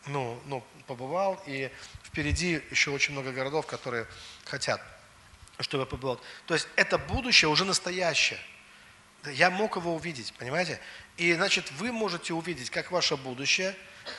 [0.06, 1.70] ну, ну, побывал, и
[2.04, 4.06] впереди еще очень много городов, которые
[4.44, 4.80] хотят
[5.60, 6.20] чтобы побывал.
[6.46, 8.38] То есть это будущее уже настоящее.
[9.24, 10.80] Я мог его увидеть, понимаете?
[11.16, 13.74] И значит, вы можете увидеть, как ваше будущее,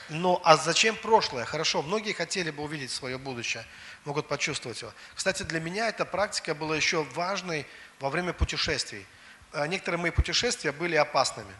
[0.09, 1.45] но а зачем прошлое?
[1.45, 3.65] Хорошо, многие хотели бы увидеть свое будущее,
[4.03, 4.91] могут почувствовать его.
[5.15, 7.65] Кстати, для меня эта практика была еще важной
[7.99, 9.05] во время путешествий.
[9.53, 11.53] Э, некоторые мои путешествия были опасными.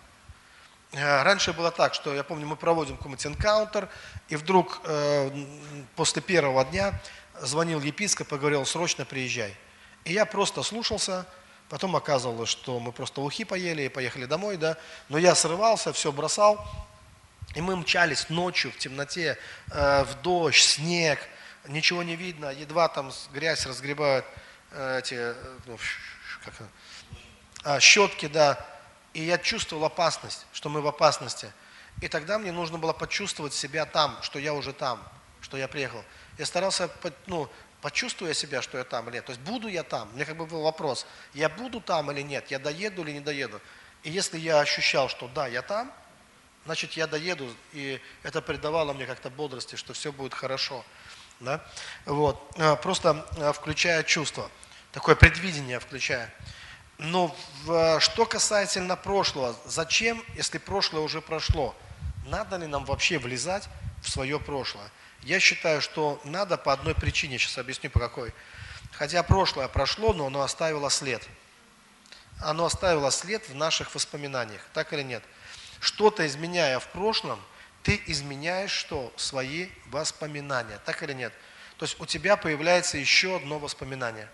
[0.92, 3.90] Э, раньше было так, что я помню, мы проводим какой-нибудь энкаунтер,
[4.28, 5.46] и вдруг э,
[5.96, 7.00] после первого дня
[7.42, 9.56] звонил епископ и говорил, срочно приезжай.
[10.08, 11.26] И я просто слушался,
[11.68, 14.78] потом оказывалось, что мы просто ухи поели и поехали домой, да.
[15.10, 16.66] Но я срывался, все бросал,
[17.56, 19.38] и мы мчались ночью в темноте,
[19.70, 21.20] э, в дождь, снег,
[21.68, 24.26] ничего не видно, едва там грязь разгребают
[24.72, 25.78] э, эти, э, ну,
[26.46, 26.54] как,
[27.66, 28.66] а, щетки, да.
[29.14, 31.52] И я чувствовал опасность, что мы в опасности.
[32.00, 35.04] И тогда мне нужно было почувствовать себя там, что я уже там,
[35.42, 36.02] что я приехал.
[36.38, 36.90] Я старался
[37.26, 37.50] ну,
[37.88, 39.26] Почувствую я себя, что я там или нет.
[39.26, 40.10] То есть буду я там.
[40.14, 43.62] Мне как бы был вопрос, я буду там или нет, я доеду или не доеду.
[44.04, 45.90] И если я ощущал, что да, я там,
[46.66, 50.84] значит я доеду, и это придавало мне как-то бодрости, что все будет хорошо.
[51.40, 51.66] Да?
[52.06, 52.52] Вот.
[52.58, 54.52] А, просто а, включая чувство,
[54.92, 56.34] такое предвидение включая.
[56.98, 61.74] Но в, что касательно прошлого, зачем, если прошлое уже прошло,
[62.26, 63.70] надо ли нам вообще влезать
[64.04, 64.92] в свое прошлое?
[65.24, 68.34] Я считаю, что надо по одной причине, сейчас объясню по какой.
[68.94, 71.28] Хотя прошлое прошло, но оно оставило след.
[72.42, 75.24] Оно оставило след в наших воспоминаниях, так или нет?
[75.80, 77.42] Что-то изменяя в прошлом,
[77.84, 79.14] ты изменяешь что?
[79.18, 81.34] Свои воспоминания, так или нет?
[81.78, 84.30] То есть у тебя появляется еще одно воспоминание.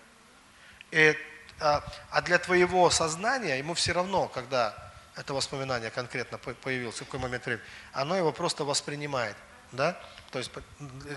[0.91, 1.17] И
[1.59, 4.75] а, а для твоего сознания ему все равно, когда
[5.15, 9.37] это воспоминание конкретно появилось, в какой момент времени, оно его просто воспринимает.
[9.73, 9.99] Да?
[10.31, 10.51] То есть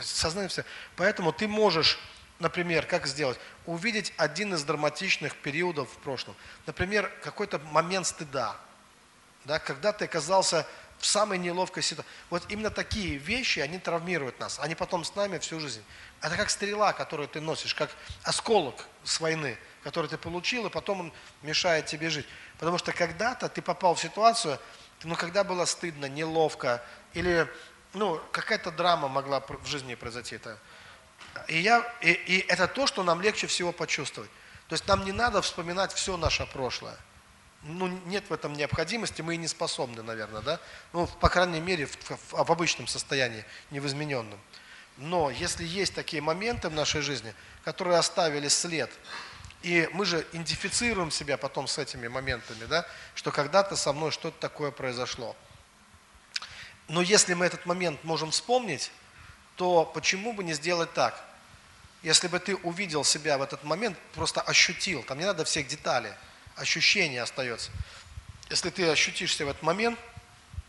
[0.02, 0.64] сознание все.
[0.96, 1.98] Поэтому ты можешь,
[2.38, 3.38] например, как сделать?
[3.64, 6.34] Увидеть один из драматичных периодов в прошлом.
[6.66, 8.56] Например, какой-то момент стыда.
[9.44, 9.58] Да?
[9.58, 10.66] Когда ты оказался
[10.98, 12.10] в самой неловкой ситуации.
[12.30, 14.58] Вот именно такие вещи, они травмируют нас.
[14.60, 15.82] Они потом с нами всю жизнь.
[16.20, 17.90] Это как стрела, которую ты носишь, как
[18.22, 22.26] осколок с войны, который ты получил, и потом он мешает тебе жить.
[22.58, 24.58] Потому что когда-то ты попал в ситуацию,
[25.04, 27.46] ну, когда было стыдно, неловко, или
[27.96, 30.36] ну, какая-то драма могла в жизни произойти.
[30.36, 30.56] -то.
[31.48, 34.30] И, я, и, и это то, что нам легче всего почувствовать.
[34.68, 36.96] То есть нам не надо вспоминать все наше прошлое.
[37.62, 40.60] Ну, нет в этом необходимости, мы и не способны, наверное, да?
[40.92, 44.38] Ну, по крайней мере, в, в, в обычном состоянии, не в измененном.
[44.98, 48.90] Но если есть такие моменты в нашей жизни, которые оставили след,
[49.62, 54.38] и мы же идентифицируем себя потом с этими моментами, да, что когда-то со мной что-то
[54.38, 55.34] такое произошло.
[56.88, 58.90] Но если мы этот момент можем вспомнить,
[59.56, 61.22] то почему бы не сделать так?
[62.02, 66.12] Если бы ты увидел себя в этот момент, просто ощутил, там не надо всех деталей,
[66.54, 67.70] ощущение остается.
[68.48, 69.98] Если ты ощутишься в этот момент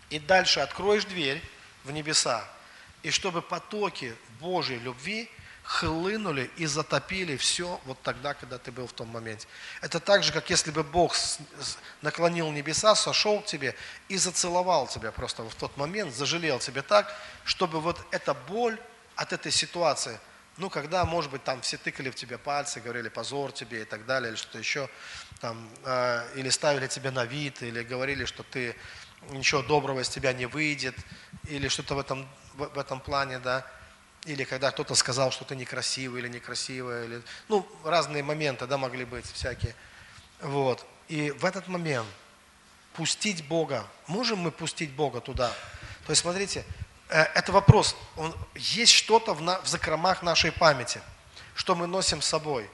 [0.10, 1.42] и дальше откроешь дверь
[1.84, 2.44] в небеса,
[3.04, 5.30] и чтобы потоки Божьей любви
[5.68, 9.48] хлынули и затопили все вот тогда, когда ты был в том моменте.
[9.82, 11.14] Это так же, как если бы Бог
[12.02, 13.76] наклонил небеса, сошел к тебе
[14.08, 18.80] и зацеловал тебя просто в тот момент, зажалел тебе так, чтобы вот эта боль
[19.18, 20.18] от этой ситуации,
[20.56, 24.06] ну, когда, может быть, там все тыкали в тебя пальцы, говорили позор тебе и так
[24.06, 24.90] далее, или что-то еще,
[25.42, 28.74] там, э, или ставили тебя на вид, или говорили, что ты
[29.32, 30.96] ничего доброго из тебя не выйдет,
[31.50, 33.70] или что-то в этом, в, в этом плане, да,
[34.28, 39.06] или когда кто-то сказал, что ты некрасивый или некрасивая, или, ну, разные моменты, да, могли
[39.06, 39.74] быть всякие.
[40.42, 40.86] Вот.
[41.08, 42.08] И в этот момент
[42.94, 45.48] пустить Бога, можем мы пустить Бога туда?
[46.06, 46.66] То есть, смотрите,
[47.10, 51.02] э, это вопрос, он, есть что-то в, на, в закромах нашей памяти,
[51.56, 52.70] что мы носим с собой.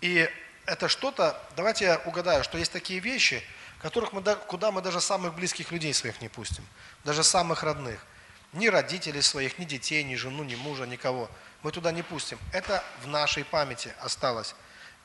[0.00, 0.28] И
[0.64, 3.42] это что-то, давайте я угадаю, что есть такие вещи,
[3.82, 6.66] которых мы, куда мы даже самых близких людей своих не пустим,
[7.04, 8.00] даже самых родных–
[8.52, 11.30] ни родителей своих, ни детей, ни жену, ни мужа, никого.
[11.62, 12.38] Мы туда не пустим.
[12.52, 14.54] Это в нашей памяти осталось.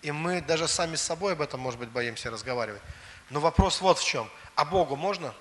[0.01, 2.82] И мы даже сами с собой об этом, может быть, боимся разговаривать.
[3.29, 4.29] Но вопрос вот в чем.
[4.56, 5.34] А Богу можно?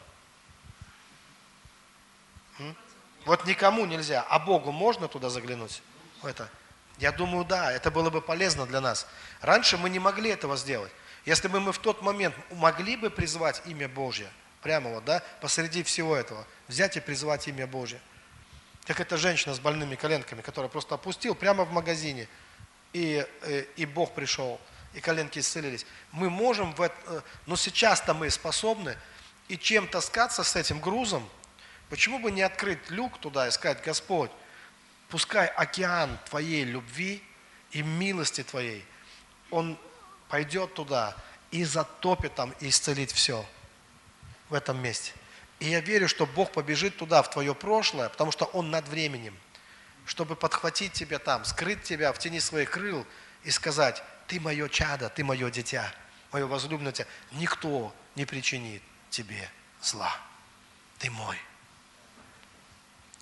[2.59, 2.77] М?
[3.25, 4.25] Вот никому нельзя.
[4.29, 5.83] А Богу можно туда заглянуть?
[6.23, 6.49] Это?
[6.99, 9.07] Я думаю, да, это было бы полезно для нас.
[9.41, 10.93] Раньше мы не могли этого сделать.
[11.25, 14.29] Если бы мы в тот момент могли бы призвать имя Божье–
[14.63, 16.47] Прямо вот, да, посреди всего этого.
[16.69, 18.01] Взять и призвать имя Божье.
[18.87, 22.29] Как эта женщина с больными коленками, которая просто опустил прямо в магазине,
[22.93, 24.61] и, и, э, и Бог пришел,
[24.95, 25.85] и коленки исцелились.
[26.13, 28.97] Мы можем, в это, э, но сейчас-то мы способны,
[29.49, 31.29] и чем таскаться с этим грузом,
[31.91, 34.31] почему бы не открыть люк туда и сказать, Господь,
[35.09, 37.23] пускай океан Твоей любви
[37.73, 38.85] и милости Твоей,
[39.51, 39.77] он
[40.29, 41.17] пойдет туда
[41.51, 43.45] и затопит там, и исцелит все
[44.53, 45.13] в этом месте.
[45.61, 49.37] И я верю, что Бог побежит туда, в твое прошлое, потому что Он над временем,
[50.05, 53.07] чтобы подхватить тебя там, скрыть тебя в тени своих крыл
[53.45, 55.91] и сказать, ты мое чадо, ты мое дитя,
[56.33, 57.07] мое возлюбленное дитя.
[57.33, 59.49] Никто не причинит тебе
[59.81, 60.15] зла.
[60.99, 61.39] Ты мой.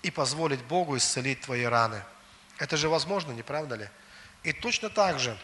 [0.03, 2.03] И позволить Богу исцелить твои раны.
[2.57, 3.89] Это же возможно, не правда ли?
[4.43, 5.37] И точно так же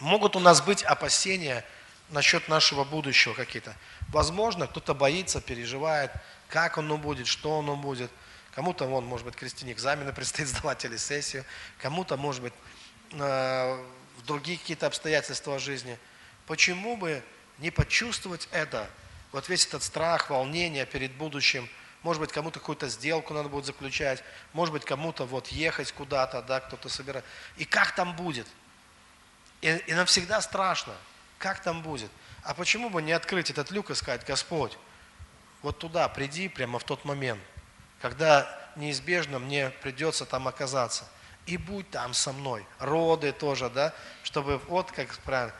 [0.00, 1.64] могут у нас быть опасения–
[2.10, 3.74] насчет нашего будущего какие-то.
[4.08, 6.12] Возможно, кто-то боится, переживает,
[6.48, 8.10] как оно будет, что оно будет.
[8.54, 11.44] Кому-то, вон, может быть, крестине экзамены предстоит сдавать или сессию.
[11.78, 12.54] Кому-то, может быть,
[13.12, 13.84] э,
[14.26, 15.98] другие какие-то обстоятельства жизни.
[16.46, 17.22] Почему бы
[17.58, 18.88] не почувствовать это?
[19.32, 21.68] Вот весь этот страх, волнение перед будущим.
[22.02, 24.22] Может быть, кому-то какую-то сделку надо будет заключать.
[24.52, 27.24] Может быть, кому-то вот ехать куда-то, да, кто-то собирает.
[27.56, 28.46] И как там будет?
[29.60, 30.94] И, и нам всегда страшно.
[31.38, 32.10] Как там будет?
[32.42, 34.78] А почему бы не открыть этот люк и сказать, Господь,
[35.62, 37.40] вот туда приди прямо в тот момент,
[38.00, 41.04] когда неизбежно мне придется там оказаться.
[41.46, 42.66] И будь там со мной.
[42.78, 43.92] Роды тоже, да,
[44.22, 45.54] чтобы вот как правильно.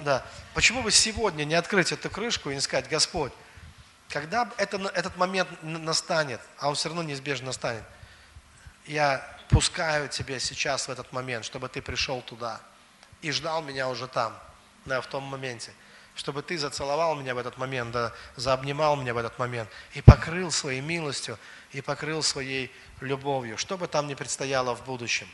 [0.00, 0.24] Да.
[0.54, 3.32] Почему бы сегодня не открыть эту крышку и не сказать, Господь,
[4.08, 7.84] когда это, этот момент настанет, а он все равно неизбежно настанет,
[8.86, 12.60] я пускаю тебя сейчас в этот момент, чтобы ты пришел туда
[13.22, 14.36] и ждал меня уже там
[14.84, 15.72] да, в том моменте.
[16.14, 20.50] Чтобы ты зацеловал меня в этот момент, да, заобнимал меня в этот момент и покрыл
[20.50, 21.38] своей милостью,
[21.72, 22.70] и покрыл своей
[23.00, 25.28] любовью, что бы там ни предстояло в будущем.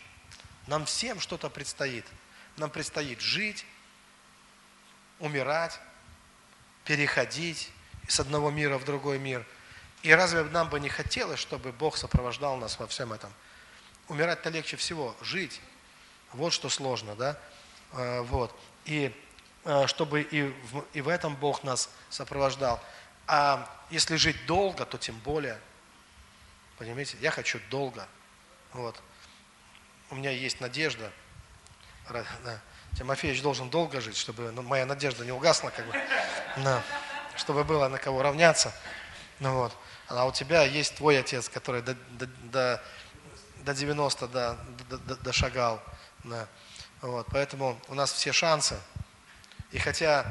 [0.66, 2.04] Нам всем что-то предстоит.
[2.56, 3.64] Нам предстоит жить,
[5.18, 5.78] умирать,
[6.84, 7.70] переходить
[8.08, 9.46] с одного мира в другой мир.
[10.02, 13.32] И разве нам бы не хотелось, чтобы Бог сопровождал нас во всем этом?
[14.08, 15.60] Умирать-то легче всего, жить.
[16.32, 17.38] Вот что сложно, да?
[17.92, 18.56] А, вот.
[18.84, 19.12] И
[19.86, 22.80] чтобы и в, и в этом Бог нас сопровождал.
[23.26, 25.58] А если жить долго, то тем более.
[26.78, 27.16] Понимаете?
[27.20, 28.06] Я хочу долго.
[28.72, 29.00] Вот.
[30.10, 31.10] У меня есть надежда.
[32.10, 32.60] Да.
[32.96, 35.92] Тимофеевич должен долго жить, чтобы ну, моя надежда не угасла, как бы.
[36.58, 36.82] Да.
[37.36, 38.72] Чтобы было на кого равняться.
[39.40, 39.76] Ну вот.
[40.08, 42.82] А у тебя есть твой отец, который до, до, до,
[43.64, 44.58] до 90 до,
[44.88, 45.82] до, дошагал.
[46.22, 46.46] Да.
[47.02, 47.26] Вот.
[47.32, 48.78] Поэтому у нас все шансы.
[49.76, 50.24] И хотя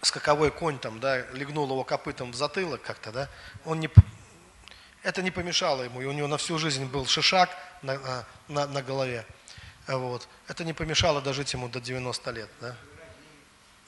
[0.00, 3.28] скаковой конь там, да, легнул его копытом в затылок как-то, да,
[3.66, 3.90] он не,
[5.02, 7.50] это не помешало ему, и у него на всю жизнь был шишак
[7.82, 9.26] на, на, на голове.
[9.86, 10.26] Вот.
[10.48, 12.74] Это не помешало дожить ему до 90 лет, да.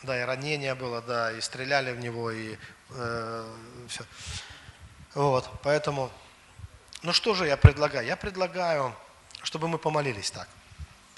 [0.02, 2.58] Да, и ранение было, да, и стреляли в него, и
[2.90, 3.54] э,
[3.88, 4.04] все.
[5.14, 6.10] Вот, поэтому,
[7.02, 8.06] ну что же я предлагаю?
[8.06, 8.94] Я предлагаю,
[9.42, 10.48] чтобы мы помолились так,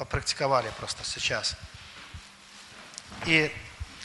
[0.01, 1.57] попрактиковали просто сейчас.
[3.27, 3.55] И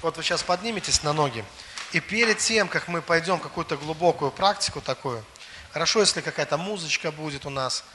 [0.02, 1.46] вот вы сейчас подниметесь на ноги,
[1.94, 5.24] и перед тем, как мы пойдем какую-то глубокую практику такую,
[5.72, 7.86] хорошо, если какая-то музычка будет у нас,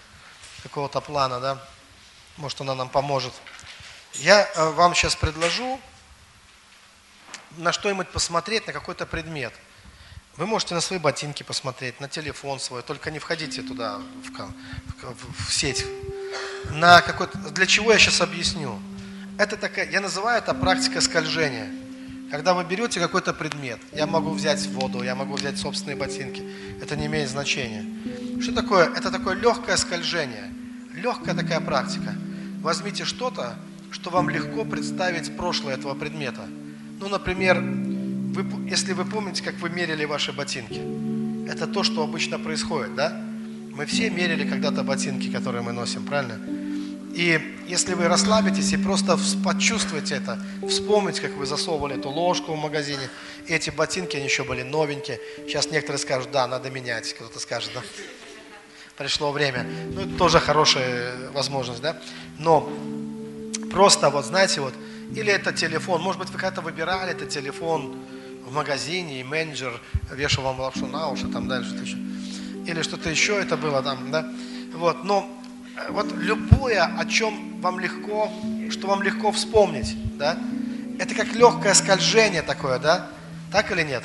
[0.63, 1.63] какого-то плана, да,
[2.39, 3.35] может она нам поможет.
[4.15, 5.79] Я э, вам сейчас предложу
[7.59, 9.53] на что-нибудь посмотреть, на какой-то предмет.
[10.41, 15.49] Вы можете на свои ботинки посмотреть, на телефон свой, только не входите туда, в, в,
[15.49, 15.85] в сеть.
[16.71, 18.81] На какой для чего я сейчас объясню?
[19.37, 21.69] Это такая, я называю это практика скольжения.
[22.31, 26.43] Когда вы берете какой-то предмет, я могу взять воду, я могу взять собственные ботинки,
[26.81, 27.85] это не имеет значения.
[28.41, 28.87] Что такое?
[28.97, 30.51] Это такое легкое скольжение,
[30.95, 32.15] легкая такая практика.
[32.63, 33.57] Возьмите что-то,
[33.91, 36.49] что вам легко представить прошлое этого предмета–
[37.01, 37.57] ну, например,
[38.33, 40.81] вы, если вы помните, как вы мерили ваши ботинки,
[41.49, 43.21] это то, что обычно происходит, да?
[43.73, 46.39] Мы все мерили когда-то ботинки, которые мы носим, правильно?
[47.15, 52.57] И если вы расслабитесь и просто почувствуете это, вспомните, как вы засовывали эту ложку в
[52.57, 53.09] магазине,
[53.47, 55.19] и эти ботинки, они еще были новенькие.
[55.47, 57.83] Сейчас некоторые скажут, да, надо менять, кто-то скажет, да,
[58.97, 59.67] пришло время.
[59.93, 61.97] Ну, это тоже хорошая возможность, да.
[62.39, 62.71] Но
[63.73, 64.75] просто вот, знаете, вот,
[65.15, 66.03] или это телефон.
[66.03, 67.97] Может быть, вы когда-то выбирали этот телефон
[68.51, 69.81] в магазине, и менеджер
[70.11, 71.97] вешал вам лапшу на уши, там дальше что-то еще.
[72.67, 74.29] Или что-то еще это было там, да.
[74.75, 75.29] Вот, но
[75.77, 78.31] э, вот любое, о чем вам легко,
[78.71, 80.37] что вам легко вспомнить, да,
[80.99, 83.09] это как легкое скольжение такое, да,
[83.53, 84.03] так или нет?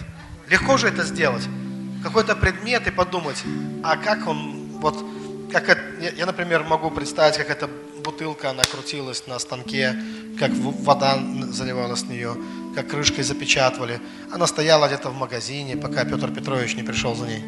[0.48, 1.44] Легко же это сделать.
[2.04, 3.44] Какой-то предмет и подумать,
[3.84, 5.04] а как он, вот,
[5.52, 5.82] как это,
[6.16, 7.68] я, например, могу представить, как эта
[8.06, 9.96] бутылка, она крутилась на станке,
[10.40, 12.38] как вода заливалась с нее,
[12.76, 14.00] как крышкой запечатывали.
[14.32, 17.44] Она стояла где-то в магазине, пока Петр Петрович не пришел за ней.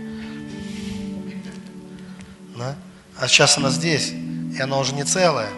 [2.58, 2.76] Да?
[3.20, 5.50] А сейчас она здесь, и она уже не целая.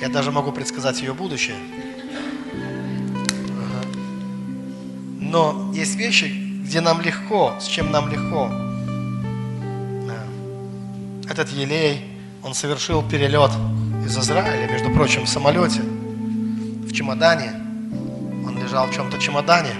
[0.00, 1.56] Я даже могу предсказать ее будущее.
[2.52, 3.86] Ага.
[5.20, 6.24] Но есть вещи,
[6.64, 8.48] где нам легко, с чем нам легко.
[10.08, 11.30] Да.
[11.30, 12.04] Этот елей,
[12.42, 13.52] он совершил перелет
[14.04, 17.52] из Израиля, между прочим, в самолете, в чемодане.
[18.46, 19.74] Он лежал в чем-то чемодане.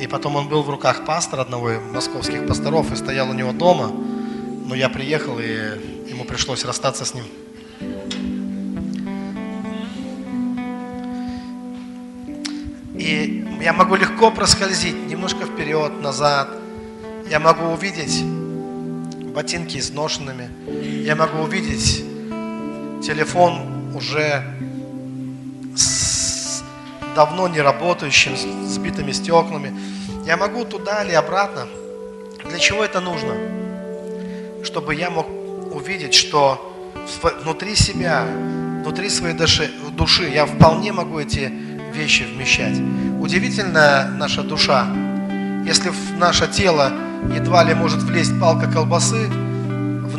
[0.00, 3.52] И потом он был в руках пастора одного из московских пасторов и стоял у него
[3.52, 3.90] дома.
[4.66, 7.24] Но я приехал, и ему пришлось расстаться с ним.
[12.94, 16.48] И я могу легко проскользить немножко вперед, назад.
[17.28, 18.24] Я могу увидеть
[19.34, 20.48] ботинки изношенными.
[21.02, 22.04] Я могу увидеть
[23.04, 24.42] телефон уже
[25.76, 26.62] с
[27.14, 29.74] давно не работающим, с сбитыми стеклами.
[30.26, 31.66] Я могу туда или обратно.
[32.48, 33.34] Для чего это нужно?
[34.64, 35.26] Чтобы я мог
[35.72, 36.72] увидеть, что
[37.42, 38.24] внутри себя,
[38.82, 41.52] внутри своей души, души я вполне могу эти
[41.92, 42.78] вещи вмещать.
[43.20, 44.86] Удивительная наша душа.
[45.66, 46.90] Если в наше тело
[47.34, 49.28] едва ли может влезть палка колбасы,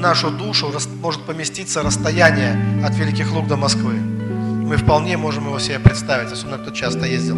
[0.06, 3.96] нашу душу может поместиться расстояние от Великих Луг до Москвы.
[3.96, 7.36] Мы вполне можем его себе представить, особенно кто часто ездил.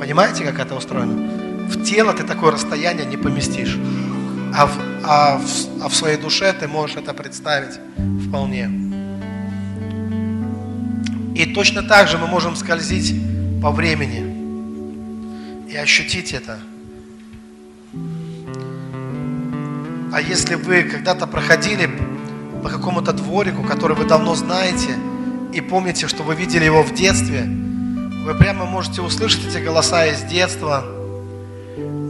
[0.00, 1.68] Понимаете, как это устроено?
[1.68, 3.76] В тело ты такое расстояние не поместишь,
[4.54, 7.78] а в, а в, а в своей душе ты можешь это представить
[8.26, 8.70] вполне.
[11.34, 13.14] И точно так же мы можем скользить
[13.60, 14.22] по времени
[15.70, 16.58] и ощутить это–
[20.10, 21.90] А если вы когда-то проходили
[22.62, 24.96] по какому-то дворику, который вы давно знаете,
[25.52, 27.44] и помните, что вы видели его в детстве,
[28.24, 30.84] Вы прямо можете услышать эти голоса из детства,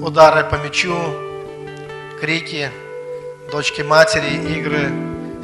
[0.02, 0.96] удары по мячу,
[2.20, 2.70] крики,
[3.52, 4.90] дочки матери, игры,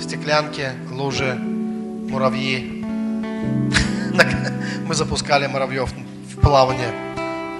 [0.01, 2.85] стеклянки, лужи, муравьи.
[4.89, 5.91] Мы запускали муравьев
[6.35, 6.91] в плавание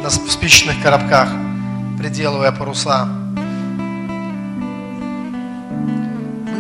[0.03, 1.29] на спичечных коробках,
[1.99, 3.24] приделывая паруса.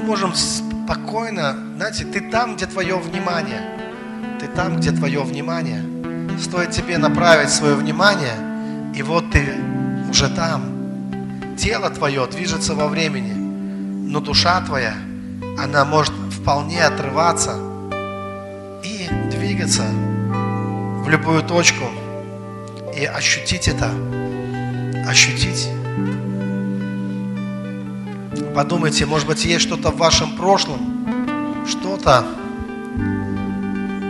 [0.04, 3.60] Можем спокойно, знаете, ты там, где твое внимание.
[4.38, 5.82] Ты там, где твое внимание.
[6.38, 9.54] Стоит тебе направить свое внимание, и вот ты
[10.10, 11.56] уже там.
[11.56, 14.94] Тело твое движется во времени, но душа твоя,
[15.58, 17.56] она может вполне отрываться
[18.82, 21.84] и двигаться в любую точку
[22.94, 23.90] и ощутить это,
[25.08, 25.68] ощутить.
[28.54, 30.78] Подумайте, может быть, есть что-то в вашем прошлом,
[31.66, 32.24] что-то,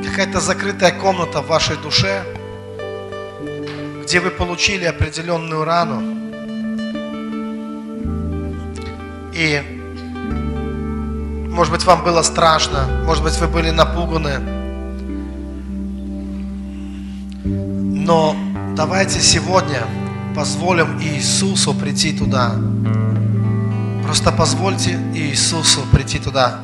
[0.04, 2.22] какая-то закрытая комната в вашей душе,
[4.02, 6.02] где вы получили определенную рану.
[9.32, 9.62] И,
[11.48, 14.38] может быть, вам было страшно, может быть, вы были напуганы.
[17.44, 18.36] Но
[18.76, 19.84] давайте сегодня
[20.36, 22.54] позволим Иисусу прийти туда.
[24.04, 26.60] Просто позвольте Иисусу прийти туда.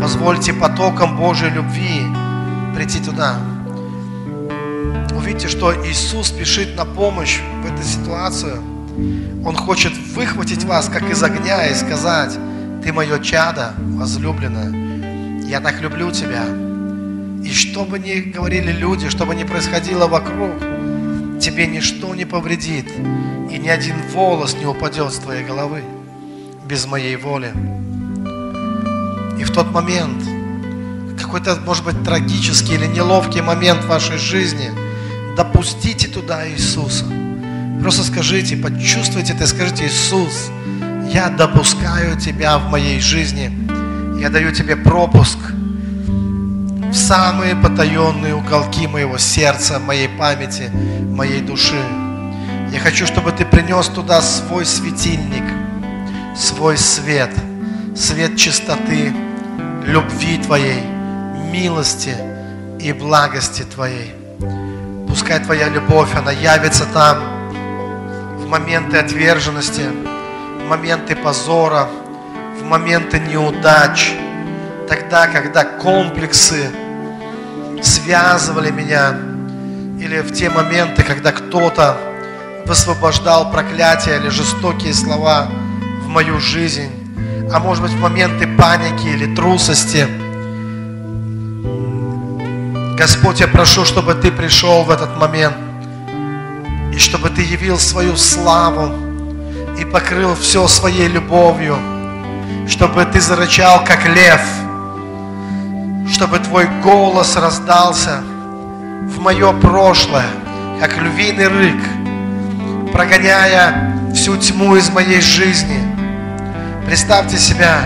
[0.00, 2.02] Позвольте потокам Божьей любви
[2.74, 3.36] прийти туда.
[5.16, 8.56] Увидите, что Иисус спешит на помощь в этой ситуации.
[9.46, 12.36] Он хочет выхватить вас, как из огня, и сказать,
[12.82, 16.44] ты мое чадо, возлюбленное, я так люблю тебя.
[17.44, 20.58] И что бы ни говорили люди, что бы ни происходило вокруг,
[21.40, 22.90] тебе ничто не повредит,
[23.50, 25.82] и ни один волос не упадет с твоей головы
[26.70, 27.52] без моей воли.
[29.40, 30.22] И в тот момент,
[31.20, 34.70] какой-то, может быть, трагический или неловкий момент в вашей жизни,
[35.36, 37.06] допустите туда Иисуса.
[37.80, 40.50] Просто скажите, почувствуйте это, скажите, Иисус,
[41.12, 43.50] я допускаю Тебя в моей жизни.
[44.20, 51.82] Я даю Тебе пропуск в самые потаенные уголки моего сердца, моей памяти, моей души.
[52.72, 55.59] Я хочу, чтобы Ты принес туда свой светильник,
[56.40, 57.30] свой свет,
[57.94, 59.12] свет чистоты,
[59.84, 60.82] любви Твоей,
[61.52, 62.16] милости
[62.78, 64.14] и благости Твоей.
[65.06, 67.18] Пускай Твоя любовь, она явится там
[68.38, 71.88] в моменты отверженности, в моменты позора,
[72.58, 74.14] в моменты неудач,
[74.88, 76.70] тогда, когда комплексы
[77.82, 79.14] связывали меня,
[80.00, 81.98] или в те моменты, когда кто-то
[82.64, 85.50] высвобождал проклятия или жестокие слова
[86.10, 86.90] мою жизнь,
[87.52, 90.06] а может быть в моменты паники или трусости.
[92.96, 95.56] Господь, я прошу, чтобы Ты пришел в этот момент,
[96.92, 98.92] и чтобы Ты явил свою славу
[99.78, 101.76] и покрыл все своей любовью,
[102.68, 104.42] чтобы Ты зарычал, как лев–
[106.10, 108.22] чтобы Твой голос раздался
[109.06, 110.26] в мое прошлое,
[110.80, 111.82] как львиный рык,
[112.92, 115.99] прогоняя всю тьму из моей жизни.
[116.90, 117.84] Представьте себя,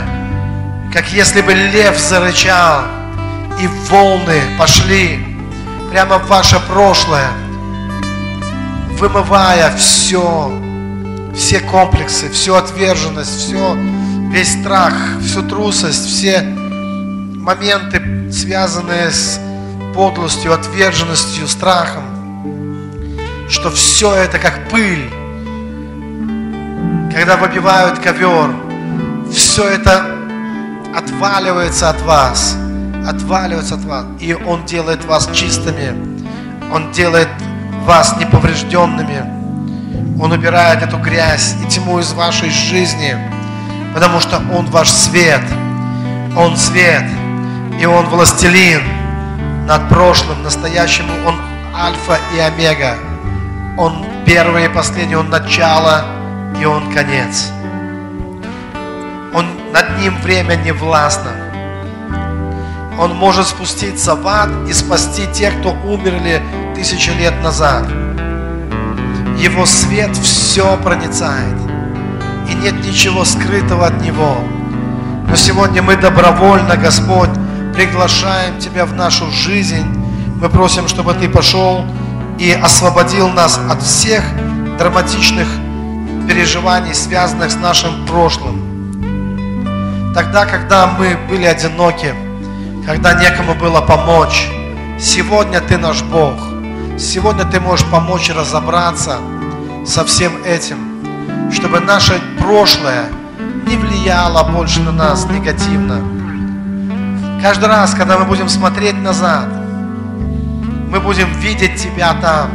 [0.91, 2.85] как если бы лев зарычал,
[3.61, 5.19] и волны пошли
[5.91, 7.29] прямо в ваше прошлое,
[8.99, 10.51] вымывая все,
[11.37, 13.77] все комплексы, всю отверженность, все,
[14.33, 19.39] весь страх, всю трусость, все моменты связанные с
[19.95, 22.05] подлостью, отверженностью, страхом,
[23.51, 25.11] что все это как пыль,
[27.13, 28.65] когда выбивают ковер,
[29.35, 30.05] все это
[30.97, 32.57] отваливается от вас,
[33.07, 35.93] отваливается от вас, и Он делает вас чистыми,
[36.73, 37.29] Он делает
[37.85, 43.17] вас неповрежденными, Он убирает эту грязь и тьму из вашей жизни,
[43.93, 45.43] потому что Он ваш свет,
[46.37, 47.05] Он свет–
[47.81, 48.83] и Он властелин
[49.67, 51.05] над прошлым, настоящим.
[51.27, 51.37] Он
[51.75, 52.95] альфа и омега.
[53.77, 56.05] Он первый и последний, Он начало
[56.61, 57.51] и Он конец.
[59.75, 61.33] Над Ним время не властно.
[62.97, 66.41] Он может спуститься в ад и спасти тех, кто умерли
[66.77, 67.85] тысячи лет назад.
[69.37, 71.57] Его свет все проницает.
[72.49, 74.37] И нет ничего скрытого от Него.
[75.29, 77.31] Но сегодня мы добровольно, Господь,
[77.75, 79.85] приглашаем Тебя в нашу жизнь.
[80.41, 81.85] Мы просим, чтобы Ты пошел
[82.39, 84.23] и освободил нас от всех
[84.79, 85.49] драматичных
[86.29, 88.74] переживаний, связанных с нашим прошлым.
[90.15, 92.15] Тогда, когда мы были одиноки,
[92.87, 94.49] когда некому было помочь,
[94.97, 96.35] сегодня Ты наш Бог.
[96.97, 99.19] Сегодня Ты можешь помочь разобраться
[99.85, 103.07] со всем этим, чтобы наше прошлое
[103.67, 106.01] не влияло больше на нас негативно.
[107.43, 109.49] Каждый раз, когда мы будем смотреть назад,
[110.91, 112.53] мы будем видеть Тебя там,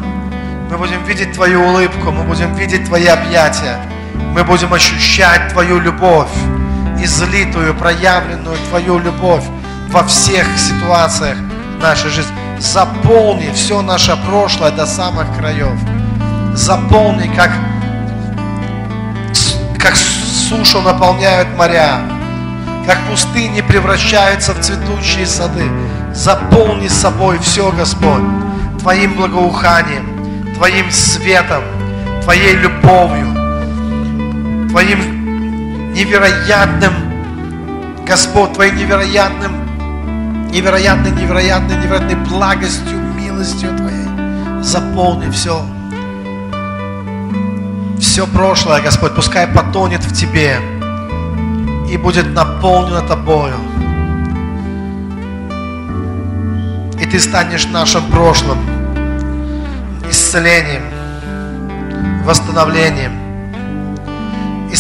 [0.72, 3.78] мы будем видеть Твою улыбку, мы будем видеть Твои объятия,
[4.34, 6.32] мы будем ощущать Твою любовь,
[7.04, 9.44] излитую, проявленную Твою любовь
[9.90, 11.38] во всех ситуациях
[11.82, 12.32] нашей жизни.
[12.60, 15.78] Заполни все наше прошлое до самых краев.
[16.54, 17.52] Заполни, как,
[19.78, 22.02] как сушу наполняют моря,
[22.86, 25.64] как пустыни превращаются в цветущие сады.
[26.14, 28.24] Заполни собой все, Господь,
[28.80, 31.64] Твоим благоуханием, Твоим светом,
[32.24, 33.28] Твоей любовью,
[34.70, 35.19] Твоим
[35.94, 36.94] невероятным,
[38.06, 44.64] Господь, Твоим невероятным, невероятной, невероятной, невероятной благостью, милостью Твоей.
[44.64, 45.62] Заполни все.
[48.00, 50.58] Все прошлое, Господь, пускай потонет в Тебе
[51.90, 53.56] и будет наполнено Тобою.
[57.00, 58.58] И Ты станешь нашим прошлым
[60.10, 60.84] исцелением,
[62.24, 63.19] восстановлением,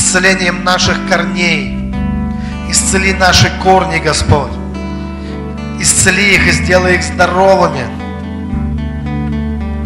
[0.09, 1.93] исцелением наших корней.
[2.67, 4.51] Исцели наши корни, Господь.
[5.79, 7.85] Исцели их и сделай их здоровыми.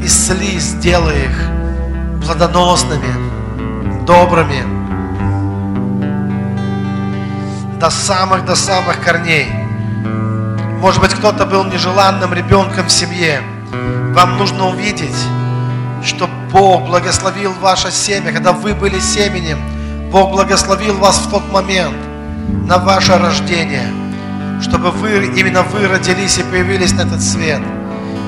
[0.02, 4.64] Исцели, сделай их плодоносными, добрыми.
[7.82, 9.52] До самых, до самых корней.
[10.80, 13.42] Может быть, кто-то был нежеланным ребенком в семье.
[14.14, 15.20] Вам нужно увидеть,
[16.02, 19.73] что Бог благословил ваше семя, когда вы были семенем.
[20.14, 21.96] Бог благословил вас в тот момент
[22.68, 23.92] на ваше рождение,
[24.62, 27.60] чтобы вы, именно вы родились и появились на этот свет.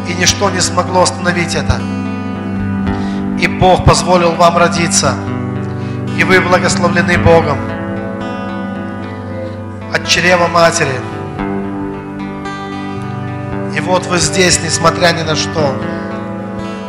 [0.10, 1.80] И ничто не смогло остановить это.
[3.40, 5.14] И Бог позволил вам родиться.
[6.18, 7.60] И вы благословлены Богом
[9.94, 11.00] от чрева матери.
[13.78, 15.76] И вот вы здесь, несмотря ни на что.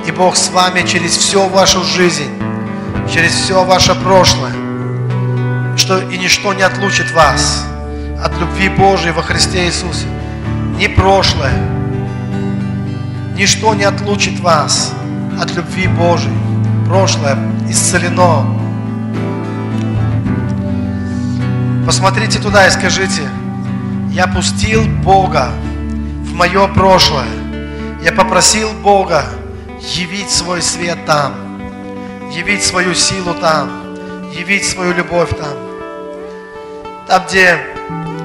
[0.06, 2.30] И Бог с вами через всю вашу жизнь,
[3.12, 4.65] через все ваше прошлое
[5.86, 7.64] что и ничто не отлучит вас
[8.20, 10.06] от любви Божией во Христе Иисусе.
[10.80, 11.52] Ни прошлое,
[13.36, 14.92] ничто не отлучит вас
[15.40, 16.36] от любви Божией.
[16.86, 18.44] Прошлое исцелено.
[21.86, 23.22] Посмотрите туда и скажите,
[24.10, 25.50] я пустил Бога
[26.24, 27.28] в мое прошлое.
[28.02, 29.24] Я попросил Бога
[29.94, 31.32] явить свой свет там,
[32.32, 33.70] явить свою силу там,
[34.32, 35.65] явить свою любовь там.
[37.06, 37.56] Там, где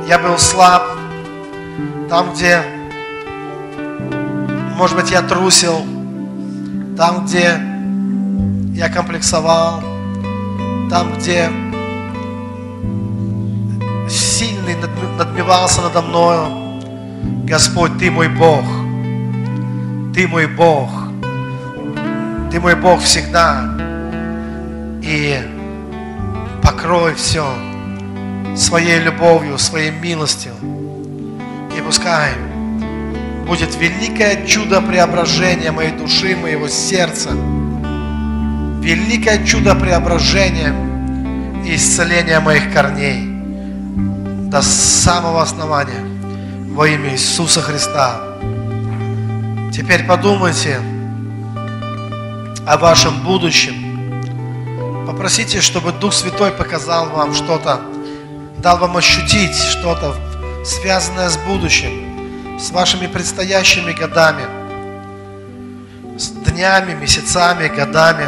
[0.07, 0.81] я был слаб,
[2.09, 2.63] там, где,
[4.75, 5.85] может быть, я трусил,
[6.97, 7.61] там, где
[8.73, 9.81] я комплексовал,
[10.89, 11.47] там, где
[14.09, 14.75] сильный
[15.15, 16.81] надмевался надо мною.
[17.45, 18.65] Господь, Ты мой Бог.
[20.15, 20.89] Ты мой Бог.
[22.49, 23.77] Ты мой Бог всегда.
[25.03, 25.37] И
[26.63, 27.45] покрой все
[28.55, 30.53] своей любовью, своей милостью.
[31.77, 32.31] И пускай
[33.45, 37.31] будет великое чудо преображения моей души, моего сердца.
[38.81, 40.73] Великое чудо преображения
[41.65, 43.29] и исцеления моих корней
[44.49, 46.01] до самого основания
[46.69, 48.21] во имя Иисуса Христа.
[49.73, 50.79] Теперь подумайте
[52.65, 53.75] о вашем будущем.
[55.05, 57.81] Попросите, чтобы Дух Святой показал вам что-то
[58.61, 60.15] дал вам ощутить что-то,
[60.63, 64.43] связанное с будущим, с вашими предстоящими годами,
[66.17, 68.27] с днями, месяцами, годами.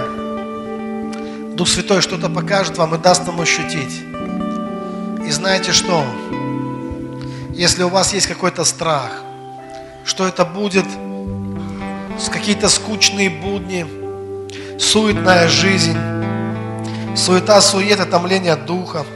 [1.55, 4.01] Дух Святой что-то покажет вам и даст вам ощутить.
[5.23, 6.03] И знаете что?
[7.51, 9.11] Если у вас есть какой-то страх,
[10.03, 10.85] что это будет
[12.31, 13.85] какие-то скучные будни,
[14.79, 15.95] суетная жизнь,
[17.15, 19.05] суета, суета, томление духа–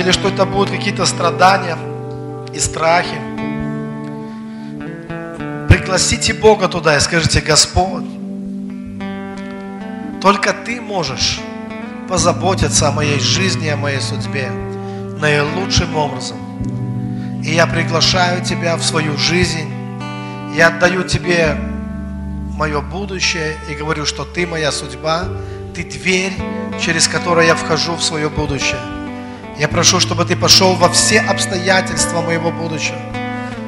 [0.00, 1.76] или что это будут какие-то страдания
[2.54, 3.18] и страхи.
[5.68, 8.04] Пригласите Бога туда и скажите, Господь,
[10.22, 11.40] только Ты можешь
[12.08, 14.50] позаботиться о моей жизни, о моей судьбе
[15.20, 16.38] наилучшим образом.
[17.44, 19.70] И я приглашаю Тебя в свою жизнь.
[20.56, 21.56] Я отдаю Тебе
[22.56, 25.24] мое будущее и говорю, что Ты моя судьба,
[25.74, 26.32] Ты дверь,
[26.80, 28.80] через которую я вхожу в свое будущее.
[29.60, 32.96] Я прошу, чтобы Ты пошел во все обстоятельства моего будущего,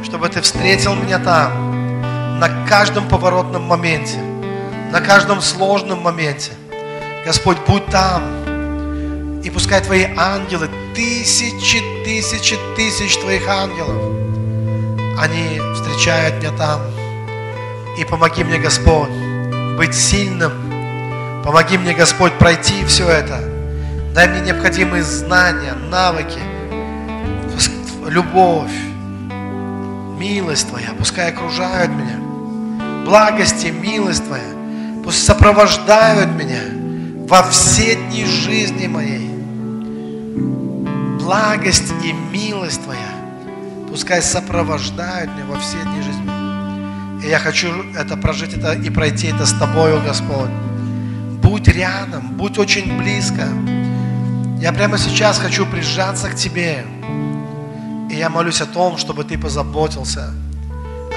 [0.03, 4.17] чтобы Ты встретил меня там, на каждом поворотном моменте,
[4.91, 6.53] на каждом сложном моменте.
[7.27, 8.23] Господь, будь там.
[9.43, 14.03] И пускай Твои ангелы, тысячи, тысячи, тысяч Твоих ангелов,
[15.21, 16.81] они встречают меня там.
[17.99, 19.11] И помоги мне, Господь,
[19.77, 20.53] быть сильным.
[21.45, 23.52] Помоги мне, Господь, пройти все это.
[24.15, 26.39] Дай мне необходимые знания, навыки,
[28.07, 28.71] любовь,
[30.19, 32.19] милость Твоя, пускай окружают меня.
[33.07, 34.53] Благость и милость Твоя,
[35.03, 36.61] пусть сопровождают меня
[37.27, 39.31] во все дни жизни моей.
[41.19, 43.15] Благость и милость Твоя,
[43.89, 47.25] пускай сопровождают меня во все дни жизни.
[47.25, 50.51] И я хочу это прожить это и пройти это с Тобою, Господь.
[51.41, 53.49] Будь рядом, будь очень близко.
[54.63, 56.87] Я прямо сейчас хочу прижаться к Тебе.
[58.09, 60.33] И я молюсь о том, чтобы Ты позаботился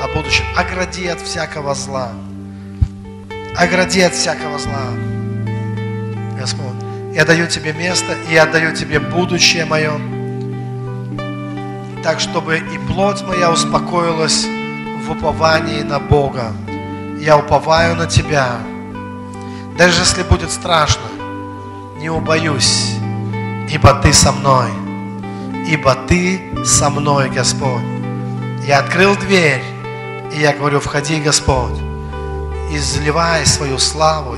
[0.03, 0.43] о будущем.
[0.57, 2.09] Огради от всякого зла.
[3.55, 4.87] Огради от всякого зла.
[6.39, 6.73] Господь,
[7.13, 9.91] я даю Тебе место, и я даю Тебе будущее мое.
[12.01, 14.47] Так, чтобы и плоть моя успокоилась
[15.05, 16.51] в уповании на Бога.
[17.19, 18.57] Я уповаю на Тебя.
[19.77, 21.03] Даже если будет страшно,
[21.99, 22.94] не убоюсь,
[23.69, 24.71] ибо Ты со мной
[25.67, 27.83] ибо Ты со мной, Господь.
[28.67, 29.63] Я открыл дверь,
[30.33, 31.77] и я говорю, входи, Господь,
[32.71, 34.37] изливай свою славу.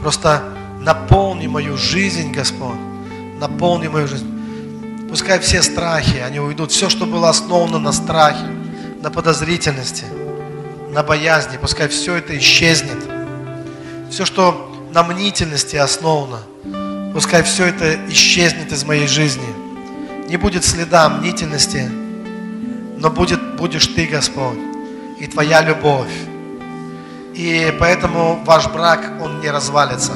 [0.00, 0.42] Просто
[0.80, 2.78] наполни мою жизнь, Господь,
[3.38, 4.30] наполни мою жизнь.
[5.08, 6.72] Пускай все страхи, они уйдут.
[6.72, 8.46] Все, что было основано на страхе,
[9.00, 10.04] на подозрительности,
[10.90, 12.98] на боязни, пускай все это исчезнет.
[14.10, 16.42] Все, что на мнительности основано–
[17.14, 19.46] Пускай все это исчезнет из моей жизни.
[20.28, 21.88] Не будет следа мнительности,
[22.98, 24.58] но будет, будешь Ты, Господь,
[25.20, 26.10] и Твоя любовь.
[27.32, 30.10] И поэтому ваш брак, он не развалится,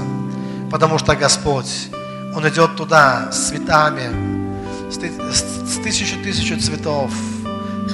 [0.73, 1.89] потому что Господь,
[2.35, 4.11] Он идет туда с цветами,
[4.91, 4.99] с,
[5.79, 7.13] тысячу-тысячу цветов,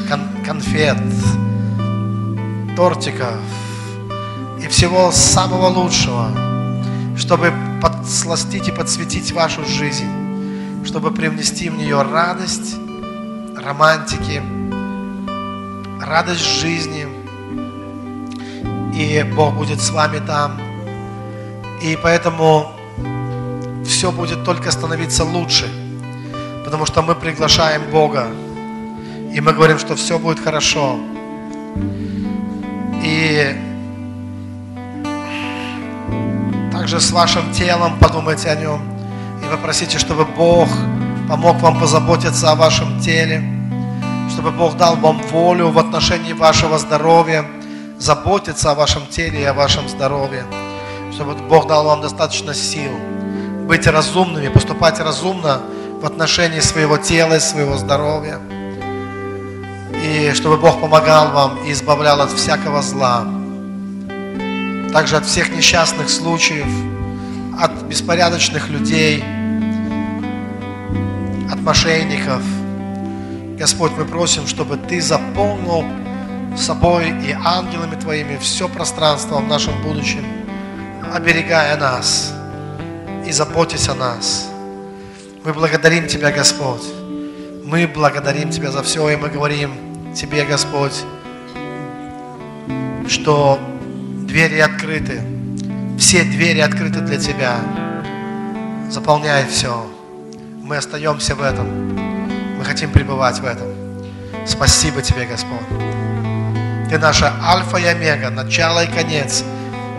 [0.08, 0.96] кон, конфет,
[2.74, 3.38] тортиков
[4.62, 6.53] и всего самого лучшего,
[7.16, 10.06] чтобы подсластить и подсветить вашу жизнь,
[10.84, 12.76] чтобы привнести в нее радость,
[13.56, 14.42] романтики,
[16.00, 17.06] радость жизни.
[18.94, 20.60] И Бог будет с вами там.
[21.82, 22.72] И поэтому
[23.84, 25.68] все будет только становиться лучше.
[26.64, 28.28] Потому что мы приглашаем Бога.
[29.32, 30.98] И мы говорим, что все будет хорошо.
[33.02, 33.56] И
[36.84, 38.82] также с вашим телом подумайте о нем.
[39.42, 40.68] И попросите, чтобы Бог
[41.30, 43.42] помог вам позаботиться о вашем теле,
[44.30, 47.46] чтобы Бог дал вам волю в отношении вашего здоровья,
[47.98, 50.44] заботиться о вашем теле и о вашем здоровье,
[51.10, 52.92] чтобы Бог дал вам достаточно сил
[53.66, 55.62] быть разумными, поступать разумно
[56.02, 58.38] в отношении своего тела и своего здоровья.
[60.02, 63.24] И чтобы Бог помогал вам и избавлял от всякого зла
[64.94, 66.68] также от всех несчастных случаев,
[67.58, 69.24] от беспорядочных людей,
[71.50, 72.40] от мошенников.
[73.58, 75.84] Господь, мы просим, чтобы Ты заполнил
[76.56, 80.24] собой и ангелами Твоими все пространство в нашем будущем,
[81.12, 82.32] оберегая нас
[83.26, 84.48] и заботясь о нас.
[85.44, 86.84] Мы благодарим Тебя, Господь.
[87.64, 89.74] Мы благодарим Тебя за все, и мы говорим
[90.14, 91.02] Тебе, Господь,
[93.08, 93.58] что
[94.34, 95.20] Двери открыты.
[95.96, 97.54] Все двери открыты для Тебя.
[98.90, 99.86] Заполняй все.
[100.60, 101.94] Мы остаемся в этом.
[102.58, 103.68] Мы хотим пребывать в этом.
[104.44, 105.60] Спасибо Тебе, Господь.
[106.90, 109.44] Ты наша альфа и омега, начало и конец.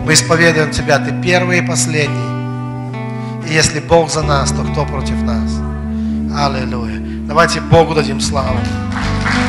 [0.04, 3.48] Мы исповедуем Тебя, Ты первый и последний.
[3.48, 5.50] И если Бог за нас, то кто против нас?
[6.36, 7.00] Аллилуйя.
[7.26, 8.58] Давайте Богу дадим славу.